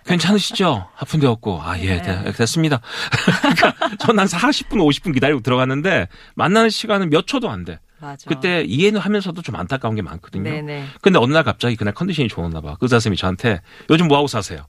괜찮으시죠? 0.07 0.87
아픈 0.99 1.21
데 1.21 1.27
없고 1.27 1.61
아예 1.63 2.01
네. 2.03 2.33
됐습니다. 2.33 2.81
그러니까 3.41 3.97
전한 3.99 4.27
40분 4.27 4.73
50분 4.75 5.15
기다리고 5.15 5.41
들어갔는데 5.41 6.09
만나는 6.35 6.71
시간은 6.71 7.11
몇 7.11 7.27
초도 7.27 7.51
안 7.51 7.65
돼. 7.65 7.79
맞아. 7.99 8.29
그때 8.29 8.63
이해는 8.67 9.01
하면서도 9.01 9.41
좀 9.43 9.57
안타까운 9.57 9.95
게 9.95 10.03
많거든요. 10.03 10.45
네네. 10.51 10.85
근데 11.01 11.19
어느 11.19 11.33
날 11.33 11.45
갑자기 11.45 11.77
그날 11.77 11.95
컨디션이 11.95 12.29
좋았나 12.29 12.61
봐. 12.61 12.77
그 12.79 12.85
의사 12.85 12.97
선생님이 12.97 13.17
저한테 13.17 13.61
요즘 13.91 14.09
뭐 14.09 14.19
하고 14.19 14.27
사세요? 14.27 14.67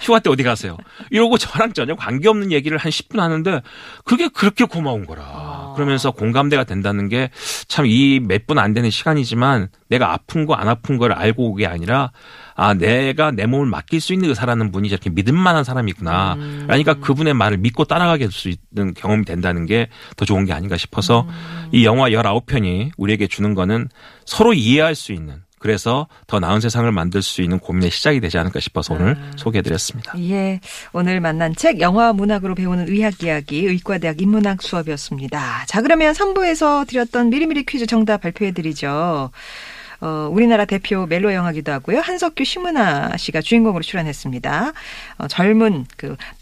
휴가 0.00 0.18
때 0.18 0.28
어디 0.30 0.42
가세요? 0.42 0.76
이러고 1.10 1.38
저랑 1.38 1.72
전혀 1.72 1.94
관계없는 1.94 2.52
얘기를 2.52 2.78
한 2.78 2.90
10분 2.90 3.18
하는데 3.18 3.62
그게 4.04 4.28
그렇게 4.28 4.64
고마운 4.64 5.06
거라. 5.06 5.22
아. 5.24 5.72
그러면서 5.76 6.10
공감대가 6.10 6.64
된다는 6.64 7.08
게 7.08 7.30
참 7.68 7.84
이 7.86 8.20
몇 8.20 8.46
분 8.46 8.58
안 8.58 8.72
되는 8.74 8.90
시간이지만 8.90 9.68
내가 9.88 10.12
아픈 10.12 10.46
거 10.46 10.54
안 10.54 10.68
아픈 10.68 10.98
걸 10.98 11.12
알고 11.12 11.50
오게 11.50 11.66
아니라 11.66 12.10
아 12.56 12.74
내가 12.74 13.30
내 13.30 13.46
몸을 13.46 13.66
맡길 13.66 14.00
수 14.00 14.12
있는 14.12 14.28
의사라는 14.30 14.72
분이 14.72 14.88
저렇게 14.88 15.10
믿을 15.10 15.32
만한 15.32 15.62
사람이구나. 15.64 16.34
음. 16.34 16.62
그러니까 16.66 16.94
그분의 16.94 17.34
말을 17.34 17.58
믿고 17.58 17.84
따라가게 17.84 18.24
할수 18.24 18.48
있는 18.50 18.94
경험이 18.94 19.24
된다는 19.24 19.66
게 19.66 19.88
더 20.16 20.24
좋은 20.24 20.44
게 20.44 20.52
아닌가 20.52 20.76
싶어서 20.76 21.22
음. 21.28 21.68
이 21.72 21.84
영화 21.84 22.08
19편이 22.10 22.90
우리에게 22.96 23.26
주는 23.28 23.54
거는 23.54 23.88
서로 24.26 24.52
이해할 24.54 24.94
수 24.94 25.12
있는 25.12 25.42
그래서 25.58 26.06
더 26.26 26.40
나은 26.40 26.60
세상을 26.60 26.90
만들 26.92 27.22
수 27.22 27.42
있는 27.42 27.58
고민의 27.58 27.90
시작이 27.90 28.20
되지 28.20 28.38
않을까 28.38 28.60
싶어서 28.60 28.94
오늘 28.94 29.16
아. 29.18 29.30
소개해드렸습니다. 29.36 30.18
예. 30.20 30.60
오늘 30.92 31.20
만난 31.20 31.54
책 31.54 31.80
영화 31.80 32.12
문학으로 32.12 32.54
배우는 32.54 32.88
의학 32.88 33.22
이야기 33.22 33.66
의과대학 33.66 34.20
인문학 34.20 34.62
수업이었습니다. 34.62 35.64
자, 35.66 35.82
그러면 35.82 36.12
3부에서 36.12 36.86
드렸던 36.86 37.30
미리미리 37.30 37.64
퀴즈 37.64 37.86
정답 37.86 38.22
발표해 38.22 38.52
드리죠. 38.52 39.30
어, 40.00 40.28
우리나라 40.30 40.64
대표 40.64 41.06
멜로 41.06 41.32
영화기도 41.32 41.72
하고요. 41.72 41.98
한석규 42.00 42.44
심은하 42.44 43.16
씨가 43.16 43.40
주인공으로 43.40 43.82
출연했습니다. 43.82 44.72
어, 45.18 45.28
젊은 45.28 45.86
그 45.96 46.16
아, 46.18 46.32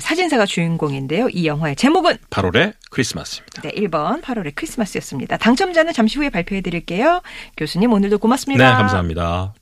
사진사가 0.00 0.46
주인공인데요. 0.46 1.28
이 1.28 1.46
영화의 1.46 1.76
제목은 1.76 2.16
8월의 2.30 2.74
크리스마스입니다. 2.90 3.62
네, 3.62 3.70
1번 3.72 4.22
8월의 4.22 4.54
크리스마스였습니다. 4.54 5.36
당첨자는 5.36 5.92
잠시 5.92 6.18
후에 6.18 6.30
발표해 6.30 6.60
드릴게요. 6.60 7.22
교수님 7.56 7.92
오늘도 7.92 8.18
고맙습니다. 8.18 8.70
네, 8.70 8.76
감사합니다. 8.76 9.54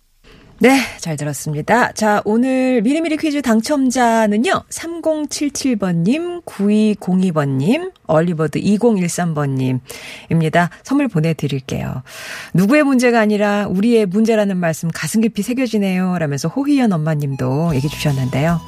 네, 0.62 0.78
잘 1.00 1.16
들었습니다. 1.16 1.90
자, 1.90 2.22
오늘 2.24 2.82
미리미리 2.82 3.16
퀴즈 3.16 3.42
당첨자는요. 3.42 4.62
3077번님, 4.68 6.44
9202번님, 6.44 7.90
얼리버드 8.06 8.60
2013번님입니다. 8.60 10.68
선물 10.84 11.08
보내드릴게요. 11.08 12.04
누구의 12.54 12.84
문제가 12.84 13.18
아니라 13.18 13.66
우리의 13.66 14.06
문제라는 14.06 14.56
말씀 14.56 14.88
가슴 14.94 15.20
깊이 15.20 15.42
새겨지네요. 15.42 16.18
라면서 16.18 16.46
호희연 16.46 16.92
엄마님도 16.92 17.74
얘기 17.74 17.88
주셨는데요. 17.88 18.60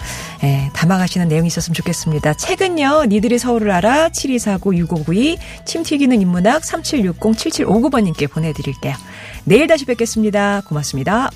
예, 0.43 0.71
담아가시는 0.75 1.29
내용이 1.29 1.47
있었으면 1.47 1.75
좋겠습니다. 1.75 2.35
책은요. 2.35 3.05
니들이 3.05 3.39
서울을 3.39 3.71
알아 3.71 4.09
7249-6592 4.09 5.39
침 5.65 5.85
튀기는 5.85 6.21
인문학 6.21 6.63
3760-7759번님께 6.63 8.29
보내드릴게요. 8.29 8.97
내일 9.45 9.69
다시 9.69 9.85
뵙겠습니다. 9.85 10.63
고맙습니다. 10.67 11.31